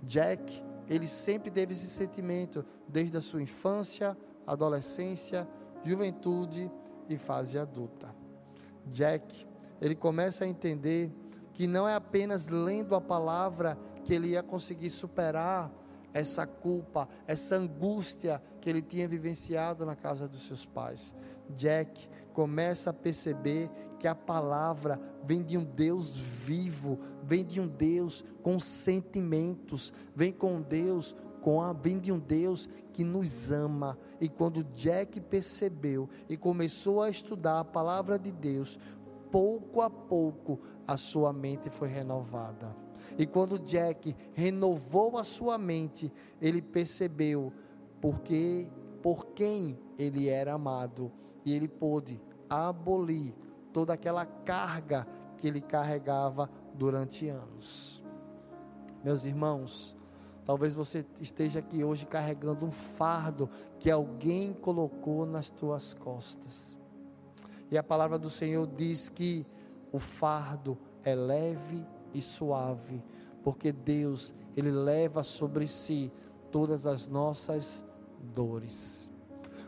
Jack, 0.03 0.63
ele 0.89 1.09
sempre 1.09 1.51
teve 1.51 1.73
esse 1.73 1.87
sentimento 1.87 2.65
desde 2.87 3.17
a 3.17 3.21
sua 3.21 3.43
infância, 3.43 4.17
adolescência, 4.47 5.49
juventude 5.83 6.71
e 7.09 7.17
fase 7.17 7.59
adulta. 7.59 8.15
Jack, 8.87 9.47
ele 9.81 9.95
começa 9.95 10.45
a 10.45 10.49
entender 10.49 11.13
que 11.53 11.67
não 11.67 11.89
é 11.89 11.95
apenas 11.95 12.49
lendo 12.49 12.95
a 12.95 13.01
palavra 13.01 13.79
que 14.05 14.15
ele 14.15 14.29
ia 14.29 14.43
conseguir 14.43 14.91
superar 14.91 15.73
essa 16.13 16.47
culpa, 16.47 17.09
essa 17.27 17.57
angústia 17.57 18.43
que 18.61 18.69
ele 18.69 18.81
tinha 18.81 19.07
vivenciado 19.07 19.85
na 19.85 19.95
casa 19.95 20.29
dos 20.29 20.47
seus 20.47 20.65
pais. 20.65 21.15
Jack, 21.51 22.09
começa 22.39 22.91
a 22.91 22.93
perceber 22.93 23.69
que 23.99 24.07
a 24.07 24.15
palavra 24.15 25.01
vem 25.25 25.43
de 25.43 25.59
um 25.59 25.65
Deus 25.65 26.17
vivo, 26.17 26.97
vem 27.21 27.45
de 27.45 27.61
um 27.61 27.67
Deus 27.67 28.25
com 28.45 28.61
sentimentos, 28.61 29.93
vem 30.15 30.31
com 30.31 30.63
Deus 30.63 31.17
com 31.43 31.61
a, 31.61 31.73
vem 31.73 31.99
de 31.99 32.13
um 32.13 32.19
Deus 32.21 32.69
que 32.93 33.03
nos 33.03 33.51
ama. 33.51 33.99
E 34.21 34.29
quando 34.29 34.63
Jack 34.63 35.21
percebeu 35.23 36.09
e 36.29 36.37
começou 36.37 37.03
a 37.03 37.11
estudar 37.11 37.59
a 37.59 37.65
palavra 37.65 38.17
de 38.17 38.31
Deus, 38.31 38.79
pouco 39.33 39.81
a 39.81 39.91
pouco 39.91 40.61
a 40.87 40.97
sua 40.97 41.33
mente 41.33 41.69
foi 41.69 41.89
renovada. 41.89 42.73
E 43.19 43.27
quando 43.27 43.59
Jack 43.59 44.15
renovou 44.33 45.19
a 45.19 45.25
sua 45.25 45.59
mente, 45.59 46.13
ele 46.41 46.63
percebeu 46.63 47.53
porque 48.01 48.69
por 49.03 49.27
quem 49.31 49.77
ele 49.99 50.29
era 50.29 50.55
amado 50.55 51.11
e 51.45 51.53
ele 51.53 51.67
pôde 51.67 52.28
abolir 52.49 53.35
toda 53.73 53.93
aquela 53.93 54.27
carga 54.27 55.07
que 55.37 55.47
ele 55.47 55.61
carregava 55.61 56.51
durante 56.75 57.29
anos. 57.29 58.03
Meus 59.05 59.25
irmãos, 59.25 59.97
talvez 60.45 60.75
você 60.75 61.05
esteja 61.21 61.61
aqui 61.61 61.85
hoje 61.85 62.07
carregando 62.07 62.67
um 62.67 62.71
fardo 62.71 63.49
que 63.79 63.91
alguém 63.91 64.53
colocou 64.53 65.25
nas 65.25 65.51
tuas 65.51 65.95
costas. 65.95 66.77
E 67.71 67.79
a 67.79 67.83
palavra 67.83 68.19
do 68.19 68.31
Senhor 68.31 68.67
diz 68.67 69.09
que 69.09 69.47
o 69.93 69.99
fardo 69.99 70.79
é 71.05 71.15
leve 71.15 71.87
e 72.13 72.21
suave, 72.21 73.03
porque 73.43 73.73
Deus, 73.73 74.35
ele 74.57 74.71
leva 74.71 75.23
sobre 75.23 75.67
si 75.67 76.11
todas 76.51 76.87
as 76.87 77.07
nossas 77.07 77.85
dores. 78.35 79.11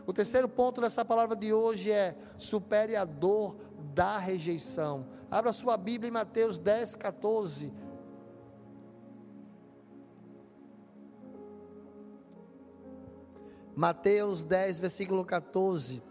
O 0.05 0.13
terceiro 0.13 0.49
ponto 0.49 0.81
dessa 0.81 1.05
palavra 1.05 1.35
de 1.35 1.53
hoje 1.53 1.91
é 1.91 2.15
supere 2.37 2.95
a 2.95 3.05
dor 3.05 3.55
da 3.93 4.17
rejeição. 4.17 5.05
Abra 5.29 5.51
sua 5.51 5.77
Bíblia 5.77 6.09
em 6.09 6.11
Mateus 6.11 6.57
10, 6.57 6.95
14. 6.95 7.73
Mateus 13.75 14.43
10, 14.43 14.79
versículo 14.79 15.23
14. 15.23 16.03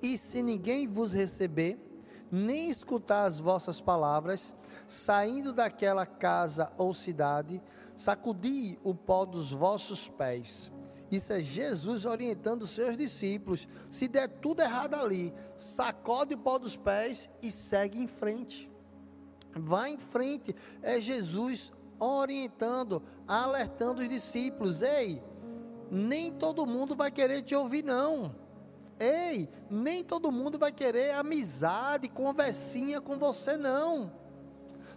E 0.00 0.16
se 0.16 0.42
ninguém 0.42 0.86
vos 0.86 1.12
receber, 1.12 1.78
nem 2.30 2.70
escutar 2.70 3.24
as 3.24 3.38
vossas 3.38 3.80
palavras, 3.80 4.54
saindo 4.86 5.52
daquela 5.52 6.06
casa 6.06 6.72
ou 6.78 6.94
cidade, 6.94 7.60
sacudi 7.96 8.78
o 8.82 8.94
pó 8.94 9.26
dos 9.26 9.52
vossos 9.52 10.08
pés 10.08 10.72
isso 11.10 11.32
é 11.32 11.40
Jesus 11.42 12.04
orientando 12.04 12.62
os 12.62 12.70
seus 12.70 12.96
discípulos. 12.96 13.66
Se 13.90 14.06
der 14.06 14.28
tudo 14.28 14.62
errado 14.62 14.94
ali, 14.94 15.34
sacode 15.56 16.34
o 16.34 16.38
pó 16.38 16.58
dos 16.58 16.76
pés 16.76 17.28
e 17.42 17.50
segue 17.50 17.98
em 17.98 18.06
frente. 18.06 18.70
Vá 19.52 19.88
em 19.88 19.98
frente. 19.98 20.54
É 20.82 21.00
Jesus 21.00 21.72
orientando, 21.98 23.02
alertando 23.26 24.02
os 24.02 24.08
discípulos: 24.08 24.82
ei, 24.82 25.22
nem 25.90 26.32
todo 26.32 26.66
mundo 26.66 26.94
vai 26.94 27.10
querer 27.10 27.42
te 27.42 27.54
ouvir, 27.54 27.82
não. 27.82 28.34
Ei, 28.98 29.48
nem 29.68 30.04
todo 30.04 30.30
mundo 30.30 30.58
vai 30.58 30.70
querer 30.70 31.14
amizade, 31.14 32.08
conversinha 32.08 33.00
com 33.00 33.18
você, 33.18 33.56
não. 33.56 34.12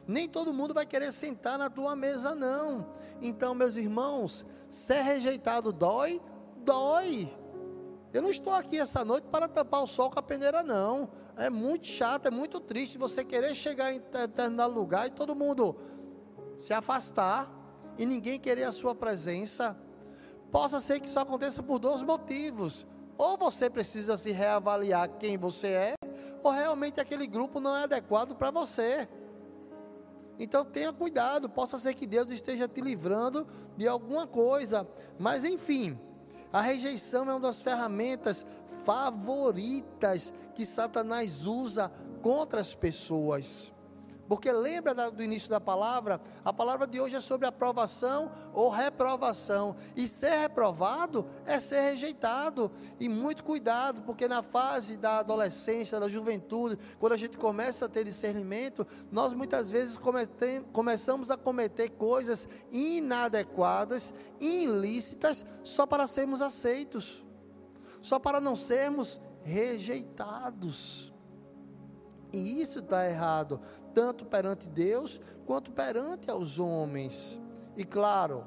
Nem 0.06 0.28
todo 0.28 0.54
mundo 0.54 0.74
vai 0.74 0.86
querer 0.86 1.12
sentar 1.12 1.58
na 1.58 1.70
tua 1.70 1.96
mesa, 1.96 2.36
não. 2.36 2.94
Então, 3.22 3.56
meus 3.56 3.78
irmãos, 3.78 4.46
Ser 4.74 5.04
rejeitado 5.04 5.72
dói? 5.72 6.20
Dói. 6.66 7.32
Eu 8.12 8.24
não 8.24 8.32
estou 8.32 8.52
aqui 8.52 8.80
essa 8.80 9.06
noite 9.06 9.28
para 9.28 9.48
tampar 9.48 9.84
o 9.84 9.88
sol 9.88 10.10
com 10.10 10.18
a 10.18 10.24
peneira, 10.24 10.64
não. 10.64 11.12
É 11.38 11.48
muito 11.48 11.86
chato, 11.86 12.26
é 12.26 12.32
muito 12.32 12.60
triste 12.60 12.98
você 12.98 13.24
querer 13.24 13.54
chegar 13.54 13.94
em 13.94 14.00
determinado 14.00 14.74
lugar 14.74 15.06
e 15.06 15.12
todo 15.12 15.36
mundo 15.36 15.76
se 16.58 16.74
afastar 16.74 17.52
e 18.00 18.06
ninguém 18.08 18.40
querer 18.40 18.64
a 18.64 18.72
sua 18.72 18.96
presença. 18.96 19.78
Possa 20.52 20.80
ser 20.80 21.00
que 21.00 21.08
isso 21.08 21.20
aconteça 21.20 21.62
por 21.62 21.78
dois 21.78 22.02
motivos. 22.02 22.88
Ou 23.16 23.38
você 23.38 23.70
precisa 23.70 24.18
se 24.18 24.32
reavaliar 24.32 25.08
quem 25.20 25.38
você 25.38 25.68
é, 25.68 25.94
ou 26.44 26.50
realmente 26.50 27.00
aquele 27.00 27.28
grupo 27.28 27.60
não 27.60 27.76
é 27.76 27.84
adequado 27.84 28.34
para 28.36 28.50
você. 28.50 29.08
Então 30.40 30.64
tenha 30.64 30.94
cuidado, 30.94 31.50
possa 31.50 31.78
ser 31.78 31.94
que 31.94 32.06
Deus 32.06 32.32
esteja 32.32 32.68
te 32.68 32.82
livrando 32.82 33.48
de 33.78 33.88
alguma 33.88 34.28
coisa. 34.28 34.88
Mas 35.20 35.44
enfim, 35.44 36.00
a 36.52 36.62
rejeição 36.62 37.30
é 37.30 37.34
uma 37.34 37.40
das 37.40 37.62
ferramentas 37.62 38.46
favoritas 38.84 40.34
que 40.54 40.66
Satanás 40.66 41.46
usa 41.46 41.92
contra 42.22 42.62
as 42.62 42.76
pessoas. 42.76 43.73
Porque 44.34 44.52
lembra 44.52 45.12
do 45.12 45.22
início 45.22 45.48
da 45.48 45.62
palavra? 45.62 46.20
A 46.44 46.52
palavra 46.52 46.88
de 46.88 47.00
hoje 47.00 47.16
é 47.16 47.22
sobre 47.22 47.46
aprovação 47.46 48.32
ou 48.52 48.72
reprovação. 48.72 49.76
E 49.96 50.08
ser 50.08 50.36
reprovado 50.40 51.28
é 51.46 51.60
ser 51.60 51.82
rejeitado. 51.82 52.72
E 53.00 53.08
muito 53.08 53.44
cuidado, 53.44 54.02
porque 54.02 54.28
na 54.28 54.42
fase 54.42 54.98
da 54.98 55.20
adolescência, 55.20 56.00
da 56.00 56.10
juventude, 56.10 56.80
quando 56.98 57.14
a 57.14 57.18
gente 57.18 57.38
começa 57.38 57.86
a 57.86 57.88
ter 57.88 58.04
discernimento, 58.04 58.88
nós 59.12 59.34
muitas 59.34 59.70
vezes 59.70 60.00
começamos 60.72 61.30
a 61.30 61.38
cometer 61.38 61.92
coisas 61.92 62.48
inadequadas, 62.72 64.16
ilícitas, 64.40 65.46
só 65.64 65.86
para 65.86 66.08
sermos 66.08 66.42
aceitos, 66.42 67.24
só 68.02 68.18
para 68.18 68.42
não 68.42 68.56
sermos 68.56 69.22
rejeitados. 69.44 71.13
E 72.34 72.60
isso 72.60 72.80
está 72.80 73.08
errado, 73.08 73.62
tanto 73.94 74.26
perante 74.26 74.68
Deus 74.68 75.22
quanto 75.46 75.72
perante 75.72 76.32
aos 76.32 76.58
homens. 76.58 77.40
E 77.78 77.86
claro, 77.86 78.44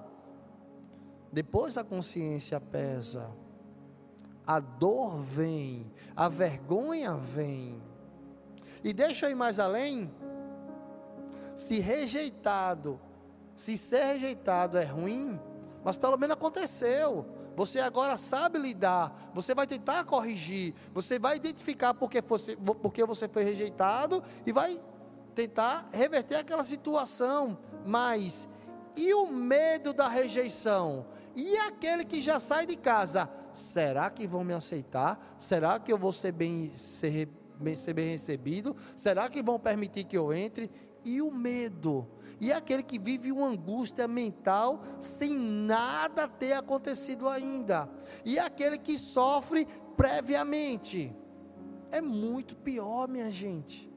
depois 1.32 1.78
a 1.78 1.84
consciência 1.84 2.60
pesa, 2.60 3.32
a 4.44 4.58
dor 4.58 5.16
vem, 5.18 5.92
a 6.16 6.28
vergonha 6.28 7.14
vem. 7.14 7.80
E 8.82 8.92
deixa 8.92 9.26
eu 9.26 9.30
ir 9.30 9.36
mais 9.36 9.60
além. 9.60 10.12
Se 11.54 11.78
rejeitado, 11.78 13.00
se 13.54 13.78
ser 13.78 14.04
rejeitado 14.04 14.78
é 14.78 14.84
ruim, 14.84 15.40
mas 15.84 15.96
pelo 15.96 16.16
menos 16.16 16.34
aconteceu. 16.34 17.24
Você 17.56 17.80
agora 17.80 18.16
sabe 18.18 18.58
lidar, 18.58 19.30
você 19.34 19.54
vai 19.54 19.66
tentar 19.66 20.04
corrigir, 20.04 20.74
você 20.92 21.18
vai 21.18 21.36
identificar 21.36 21.94
porque 21.94 22.20
você, 22.20 22.54
porque 22.56 23.04
você 23.04 23.26
foi 23.26 23.42
rejeitado 23.42 24.22
e 24.44 24.52
vai 24.52 24.80
tentar 25.34 25.88
reverter 25.90 26.36
aquela 26.36 26.62
situação. 26.62 27.58
Mas 27.84 28.46
e 28.96 29.12
o 29.14 29.26
medo 29.26 29.92
da 29.92 30.08
rejeição? 30.08 31.06
E 31.34 31.56
aquele 31.58 32.04
que 32.04 32.22
já 32.22 32.40
sai 32.40 32.64
de 32.64 32.76
casa? 32.76 33.28
Será 33.52 34.08
que 34.10 34.26
vão 34.26 34.42
me 34.42 34.54
aceitar? 34.54 35.34
Será 35.38 35.78
que 35.78 35.92
eu 35.92 35.98
vou 35.98 36.12
ser 36.12 36.32
bem, 36.32 36.70
ser, 36.74 37.28
ser 37.76 37.92
bem 37.92 38.08
recebido? 38.08 38.74
Será 38.96 39.28
que 39.28 39.42
vão 39.42 39.60
permitir 39.60 40.04
que 40.04 40.16
eu 40.16 40.32
entre? 40.32 40.70
E 41.04 41.20
o 41.20 41.30
medo? 41.30 42.08
E 42.40 42.52
aquele 42.52 42.82
que 42.82 42.98
vive 42.98 43.32
uma 43.32 43.48
angústia 43.48 44.06
mental 44.06 44.82
sem 45.00 45.36
nada 45.38 46.28
ter 46.28 46.52
acontecido 46.52 47.28
ainda, 47.28 47.88
e 48.24 48.38
aquele 48.38 48.78
que 48.78 48.98
sofre 48.98 49.66
previamente. 49.96 51.14
É 51.90 52.00
muito 52.00 52.56
pior, 52.56 53.08
minha 53.08 53.30
gente. 53.30 53.90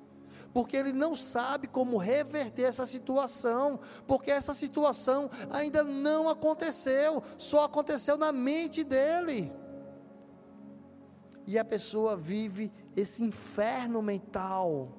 Porque 0.54 0.78
ele 0.78 0.94
não 0.94 1.16
sabe 1.16 1.68
como 1.68 1.98
reverter 1.98 2.64
essa 2.64 2.86
situação, 2.86 3.80
porque 4.08 4.32
essa 4.32 4.54
situação 4.54 5.30
ainda 5.52 5.84
não 5.84 6.30
aconteceu, 6.30 7.22
só 7.38 7.66
aconteceu 7.66 8.18
na 8.18 8.32
mente 8.32 8.84
dele. 8.84 9.52
E 11.46 11.58
a 11.58 11.66
pessoa 11.66 12.16
vive 12.16 12.72
esse 12.96 13.24
inferno 13.24 14.02
mental, 14.02 14.90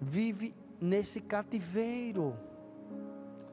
vive 0.00 0.56
nesse 0.80 1.20
cativeiro, 1.20 2.36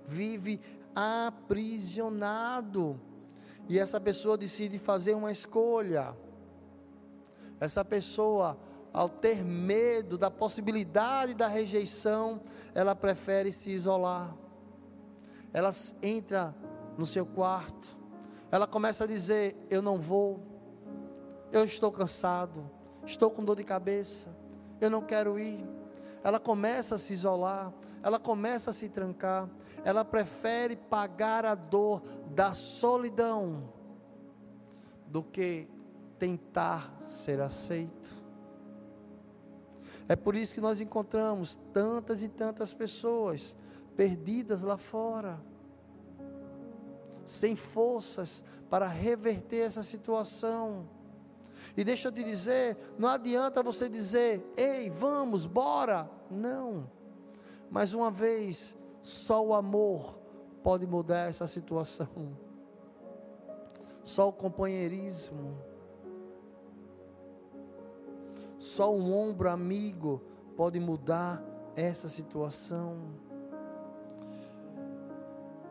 vive 0.06 0.62
aprisionado. 0.96 3.00
E 3.68 3.78
essa 3.78 4.00
pessoa 4.00 4.38
decide 4.38 4.80
fazer 4.80 5.14
uma 5.14 5.32
escolha. 5.32 6.16
Essa 7.60 7.84
pessoa, 7.84 8.58
ao 8.94 9.10
ter 9.10 9.44
medo 9.44 10.18
da 10.18 10.32
possibilidade 10.32 11.34
da 11.34 11.48
rejeição, 11.48 12.42
ela 12.74 12.96
prefere 12.96 13.52
se 13.52 13.72
isolar. 13.72 14.36
Ela 15.52 15.72
entra 16.02 16.56
no 16.98 17.06
seu 17.06 17.26
quarto. 17.26 17.98
Ela 18.50 18.66
começa 18.66 19.04
a 19.04 19.08
dizer: 19.08 19.58
Eu 19.70 19.82
não 19.82 20.00
vou. 20.00 20.42
Eu 21.52 21.66
estou 21.66 21.92
cansado. 21.92 22.70
Estou 23.06 23.30
com 23.30 23.44
dor 23.44 23.58
de 23.58 23.64
cabeça. 23.64 24.30
Eu 24.80 24.90
não 24.90 25.02
quero 25.02 25.40
ir 25.40 25.77
ela 26.28 26.42
começa 26.42 26.96
a 26.96 26.98
se 26.98 27.14
isolar, 27.14 27.74
ela 28.04 28.20
começa 28.20 28.72
a 28.72 28.74
se 28.74 28.90
trancar, 28.90 29.50
ela 29.86 30.04
prefere 30.04 30.76
pagar 30.76 31.46
a 31.46 31.56
dor 31.56 32.02
da 32.36 32.52
solidão 32.52 33.72
do 35.08 35.24
que 35.24 35.70
tentar 36.20 36.94
ser 37.00 37.40
aceito. 37.40 38.14
É 40.06 40.18
por 40.18 40.36
isso 40.36 40.54
que 40.54 40.60
nós 40.60 40.82
encontramos 40.82 41.58
tantas 41.72 42.22
e 42.22 42.28
tantas 42.28 42.74
pessoas 42.74 43.56
perdidas 43.96 44.64
lá 44.64 44.78
fora, 44.78 45.40
sem 47.24 47.56
forças 47.56 48.44
para 48.70 48.86
reverter 48.86 49.62
essa 49.62 49.82
situação 49.82 50.90
e 51.76 51.84
deixa 51.84 52.08
eu 52.08 52.12
te 52.12 52.24
dizer, 52.24 52.78
não 52.98 53.10
adianta 53.10 53.64
você 53.64 53.90
dizer, 53.90 54.46
ei, 54.56 54.90
vamos, 54.90 55.46
bora. 55.46 56.10
Não. 56.30 56.90
Mas 57.70 57.94
uma 57.94 58.10
vez, 58.10 58.76
só 59.02 59.46
o 59.46 59.54
amor 59.54 60.18
pode 60.64 60.86
mudar 60.86 61.30
essa 61.30 61.48
situação. 61.48 62.38
Só 64.04 64.30
o 64.30 64.34
companheirismo. 64.34 65.58
Só 68.58 68.94
um 68.94 69.14
ombro 69.14 69.50
amigo 69.50 70.22
pode 70.56 70.80
mudar 70.80 71.44
essa 71.76 72.10
situação. 72.10 72.98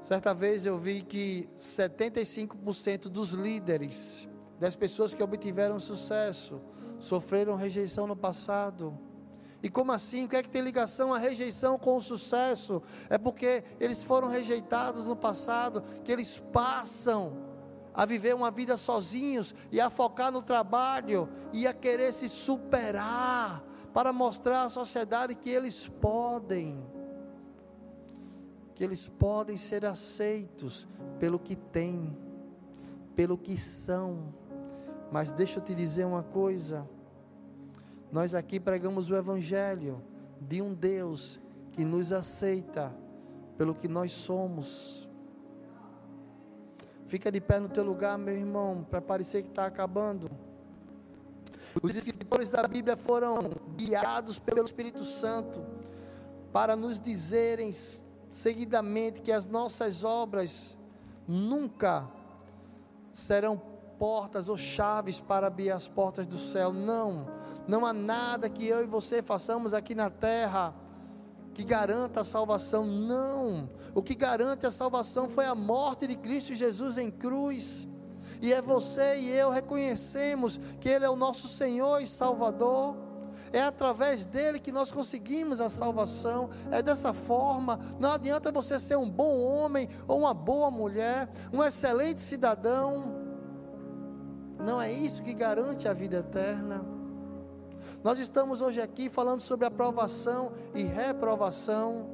Certa 0.00 0.32
vez 0.32 0.64
eu 0.64 0.78
vi 0.78 1.02
que 1.02 1.48
75% 1.56 3.08
dos 3.08 3.30
líderes 3.30 4.28
das 4.58 4.74
pessoas 4.74 5.14
que 5.14 5.22
obtiveram 5.22 5.78
sucesso, 5.78 6.60
sofreram 6.98 7.54
rejeição 7.54 8.06
no 8.06 8.16
passado. 8.16 8.98
E 9.62 9.68
como 9.68 9.92
assim? 9.92 10.24
O 10.24 10.28
que 10.28 10.36
é 10.36 10.42
que 10.42 10.48
tem 10.48 10.62
ligação 10.62 11.12
a 11.12 11.18
rejeição 11.18 11.78
com 11.78 11.96
o 11.96 12.00
sucesso? 12.00 12.82
É 13.08 13.18
porque 13.18 13.64
eles 13.80 14.04
foram 14.04 14.28
rejeitados 14.28 15.06
no 15.06 15.16
passado, 15.16 15.82
que 16.04 16.12
eles 16.12 16.42
passam 16.52 17.32
a 17.92 18.04
viver 18.04 18.34
uma 18.34 18.50
vida 18.50 18.76
sozinhos 18.76 19.54
e 19.72 19.80
a 19.80 19.88
focar 19.88 20.30
no 20.30 20.42
trabalho 20.42 21.28
e 21.52 21.66
a 21.66 21.72
querer 21.72 22.12
se 22.12 22.28
superar 22.28 23.64
para 23.92 24.12
mostrar 24.12 24.64
à 24.64 24.68
sociedade 24.68 25.34
que 25.34 25.48
eles 25.48 25.88
podem 25.88 26.84
que 28.76 28.84
eles 28.84 29.08
podem 29.08 29.56
ser 29.56 29.86
aceitos 29.86 30.86
pelo 31.18 31.38
que 31.38 31.56
têm, 31.56 32.14
pelo 33.16 33.38
que 33.38 33.56
são. 33.56 34.34
Mas 35.10 35.32
deixa 35.32 35.58
eu 35.58 35.62
te 35.64 35.74
dizer 35.74 36.04
uma 36.04 36.22
coisa. 36.22 36.88
Nós 38.10 38.34
aqui 38.34 38.58
pregamos 38.58 39.10
o 39.10 39.16
Evangelho 39.16 40.02
de 40.40 40.60
um 40.62 40.74
Deus 40.74 41.40
que 41.72 41.84
nos 41.84 42.12
aceita 42.12 42.94
pelo 43.56 43.74
que 43.74 43.88
nós 43.88 44.12
somos. 44.12 45.10
Fica 47.06 47.30
de 47.30 47.40
pé 47.40 47.60
no 47.60 47.68
teu 47.68 47.84
lugar, 47.84 48.18
meu 48.18 48.34
irmão, 48.34 48.86
para 48.88 49.00
parecer 49.00 49.42
que 49.42 49.48
está 49.48 49.66
acabando. 49.66 50.30
Os 51.82 51.94
escritores 51.94 52.50
da 52.50 52.66
Bíblia 52.66 52.96
foram 52.96 53.50
guiados 53.76 54.38
pelo 54.38 54.64
Espírito 54.64 55.04
Santo 55.04 55.64
para 56.52 56.74
nos 56.74 57.00
dizerem 57.00 57.72
seguidamente 58.30 59.20
que 59.20 59.30
as 59.30 59.44
nossas 59.44 60.02
obras 60.02 60.76
nunca 61.28 62.08
serão 63.12 63.60
portas 63.98 64.48
ou 64.48 64.56
chaves 64.56 65.20
para 65.20 65.46
abrir 65.46 65.70
as 65.70 65.88
portas 65.88 66.26
do 66.26 66.38
céu. 66.38 66.72
Não, 66.72 67.26
não 67.66 67.84
há 67.84 67.92
nada 67.92 68.48
que 68.48 68.66
eu 68.66 68.82
e 68.82 68.86
você 68.86 69.22
façamos 69.22 69.74
aqui 69.74 69.94
na 69.94 70.10
terra 70.10 70.74
que 71.54 71.64
garanta 71.64 72.20
a 72.20 72.24
salvação. 72.24 72.86
Não, 72.86 73.70
o 73.94 74.02
que 74.02 74.14
garante 74.14 74.66
a 74.66 74.70
salvação 74.70 75.28
foi 75.28 75.46
a 75.46 75.54
morte 75.54 76.06
de 76.06 76.16
Cristo 76.16 76.54
Jesus 76.54 76.98
em 76.98 77.10
cruz. 77.10 77.88
E 78.42 78.52
é 78.52 78.60
você 78.60 79.18
e 79.18 79.30
eu 79.30 79.50
reconhecemos 79.50 80.60
que 80.78 80.88
Ele 80.88 81.06
é 81.06 81.10
o 81.10 81.16
nosso 81.16 81.48
Senhor 81.48 82.00
e 82.02 82.06
Salvador. 82.06 82.94
É 83.52 83.62
através 83.62 84.26
dele 84.26 84.58
que 84.58 84.70
nós 84.70 84.92
conseguimos 84.92 85.60
a 85.60 85.70
salvação. 85.70 86.50
É 86.70 86.82
dessa 86.82 87.14
forma. 87.14 87.80
Não 87.98 88.12
adianta 88.12 88.52
você 88.52 88.78
ser 88.78 88.96
um 88.96 89.08
bom 89.08 89.40
homem 89.40 89.88
ou 90.06 90.18
uma 90.18 90.34
boa 90.34 90.70
mulher, 90.70 91.30
um 91.50 91.64
excelente 91.64 92.20
cidadão 92.20 93.15
não 94.66 94.82
é 94.82 94.92
isso 94.92 95.22
que 95.22 95.32
garante 95.32 95.86
a 95.86 95.92
vida 95.92 96.16
eterna. 96.18 96.84
Nós 98.02 98.18
estamos 98.18 98.60
hoje 98.60 98.80
aqui 98.80 99.08
falando 99.08 99.38
sobre 99.38 99.64
aprovação 99.64 100.52
e 100.74 100.82
reprovação. 100.82 102.10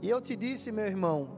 E 0.00 0.08
eu 0.08 0.18
te 0.18 0.34
disse, 0.34 0.72
meu 0.72 0.86
irmão, 0.86 1.28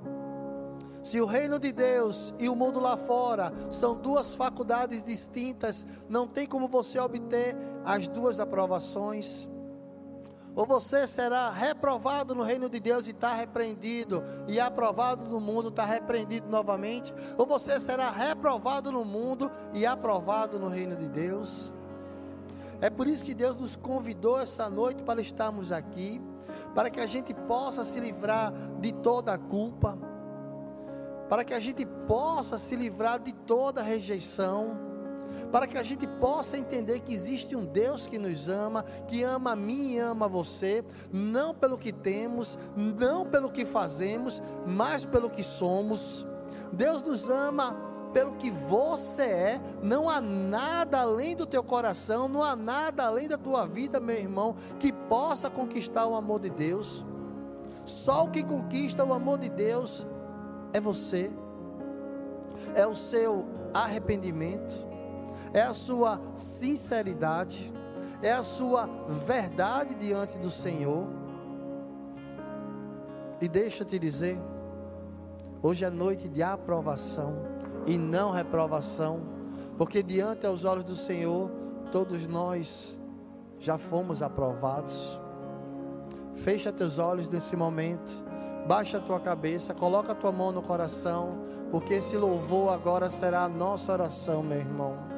Se 1.03 1.21
o 1.21 1.27
reino 1.27 1.59
de 1.59 1.71
Deus 1.71 2.33
e 2.39 2.49
o 2.49 2.57
mundo 2.57 2.81
lá 2.81 2.97
fora 2.97 3.53
são 3.71 3.95
duas 3.95 4.35
faculdades 4.35 5.03
distintas, 5.03 5.87
não 6.09 6.27
tem 6.27 6.47
como 6.47 6.67
você 6.67 6.99
obter 6.99 7.55
as 7.85 8.09
duas 8.09 8.41
aprovações. 8.41 9.47
Ou 10.57 10.65
você 10.65 11.07
será 11.07 11.51
reprovado 11.51 12.35
no 12.35 12.43
reino 12.43 12.69
de 12.69 12.79
Deus 12.79 13.07
e 13.07 13.11
está 13.11 13.33
repreendido, 13.33 14.23
e 14.47 14.61
aprovado 14.61 15.29
no 15.29 15.41
mundo, 15.41 15.69
está 15.69 15.85
repreendido 15.85 16.49
novamente. 16.49 17.13
Ou 17.37 17.45
você 17.45 17.81
será 17.81 18.11
reprovado 18.11 18.93
no 18.93 19.05
mundo 19.05 19.51
e 19.73 19.85
aprovado 19.85 20.59
no 20.59 20.69
reino 20.69 20.97
de 20.97 21.09
Deus. 21.09 21.73
É 22.81 22.89
por 22.89 23.09
isso 23.09 23.25
que 23.25 23.35
Deus 23.35 23.57
nos 23.57 23.77
convidou 23.77 24.39
essa 24.39 24.71
noite 24.71 25.03
para 25.03 25.21
estarmos 25.21 25.73
aqui, 25.73 26.21
para 26.75 26.91
que 26.91 27.01
a 27.01 27.07
gente 27.07 27.35
possa 27.35 27.83
se 27.83 27.99
livrar 27.99 28.53
de 28.79 28.93
toda 28.93 29.33
a 29.33 29.39
culpa, 29.39 29.99
para 31.29 31.45
que 31.45 31.55
a 31.55 31.61
gente 31.61 31.85
possa 32.07 32.59
se 32.59 32.77
livrar 32.77 33.19
de 33.19 33.33
toda 33.33 33.81
a 33.81 33.85
rejeição 33.85 34.94
para 35.55 35.69
que 35.69 35.79
a 35.79 35.85
gente 35.85 36.05
possa 36.05 36.59
entender 36.59 36.99
que 36.99 37.15
existe 37.15 37.55
um 37.55 37.65
Deus 37.65 38.09
que 38.09 38.19
nos 38.19 38.49
ama, 38.49 38.83
que 39.07 39.23
ama 39.23 39.53
a 39.53 39.57
mim 39.57 39.93
e 39.93 39.99
ama 40.01 40.27
você, 40.27 40.85
não 41.13 41.55
pelo 41.55 41.79
que 41.79 41.93
temos, 41.93 42.59
não 42.75 43.25
pelo 43.25 43.49
que 43.49 43.65
fazemos, 43.65 44.43
mas 44.67 45.05
pelo 45.05 45.31
que 45.31 45.45
somos. 45.45 46.27
Deus 46.73 47.05
nos 47.05 47.31
ama 47.31 47.77
pelo 48.13 48.33
que 48.33 48.51
você 48.51 49.23
é, 49.23 49.61
não 49.81 50.11
há 50.11 50.21
nada 50.21 51.03
além 51.03 51.37
do 51.37 51.47
teu 51.47 51.63
coração, 51.63 52.27
não 52.27 52.43
há 52.43 52.57
nada 52.57 53.07
além 53.07 53.29
da 53.29 53.39
tua 53.39 53.65
vida, 53.65 54.01
meu 54.01 54.17
irmão, 54.17 54.57
que 54.81 54.93
possa 54.93 55.49
conquistar 55.49 56.05
o 56.05 56.17
amor 56.17 56.41
de 56.41 56.51
Deus. 56.51 57.07
Só 57.85 58.25
o 58.25 58.31
que 58.33 58.43
conquista 58.43 59.05
o 59.05 59.15
amor 59.15 59.39
de 59.39 59.51
Deus 59.51 60.05
é 60.73 60.81
você, 60.81 61.31
é 62.75 62.85
o 62.85 62.97
seu 62.97 63.47
arrependimento 63.73 64.94
é 65.55 65.63
a 65.63 65.73
sua 65.73 66.21
sinceridade, 66.35 67.73
é 68.21 68.33
a 68.33 68.43
sua 68.43 68.91
verdade 69.25 69.95
diante 69.95 70.37
do 70.37 70.51
Senhor. 70.51 71.07
E 73.41 73.49
deixa 73.49 73.85
eu 73.85 73.87
te 73.87 73.97
dizer, 73.97 74.37
hoje 75.63 75.85
é 75.85 75.91
noite 75.91 76.29
de 76.29 76.43
aprovação 76.43 77.37
e 77.87 77.97
não 77.97 78.33
reprovação, 78.33 79.21
porque 79.79 80.03
diante 80.03 80.45
aos 80.45 80.65
olhos 80.65 80.83
do 80.83 80.97
Senhor, 80.97 81.49
todos 81.93 82.27
nós 82.27 83.01
já 83.61 83.79
fomos 83.79 84.23
aprovados. 84.23 85.21
Fecha 86.35 86.73
teus 86.73 86.99
olhos 86.99 87.29
nesse 87.29 87.55
momento, 87.55 88.13
baixa 88.67 88.99
a 88.99 89.01
tua 89.01 89.21
cabeça, 89.21 89.73
coloca 89.73 90.11
a 90.11 90.15
tua 90.17 90.33
mão 90.33 90.51
no 90.51 90.63
coração, 90.63 91.39
porque 91.71 91.95
esse 91.95 92.17
louvor 92.17 92.73
agora 92.73 93.09
será 93.09 93.45
a 93.45 93.49
nossa 93.49 93.93
oração, 93.93 94.43
meu 94.43 94.59
irmão. 94.59 95.14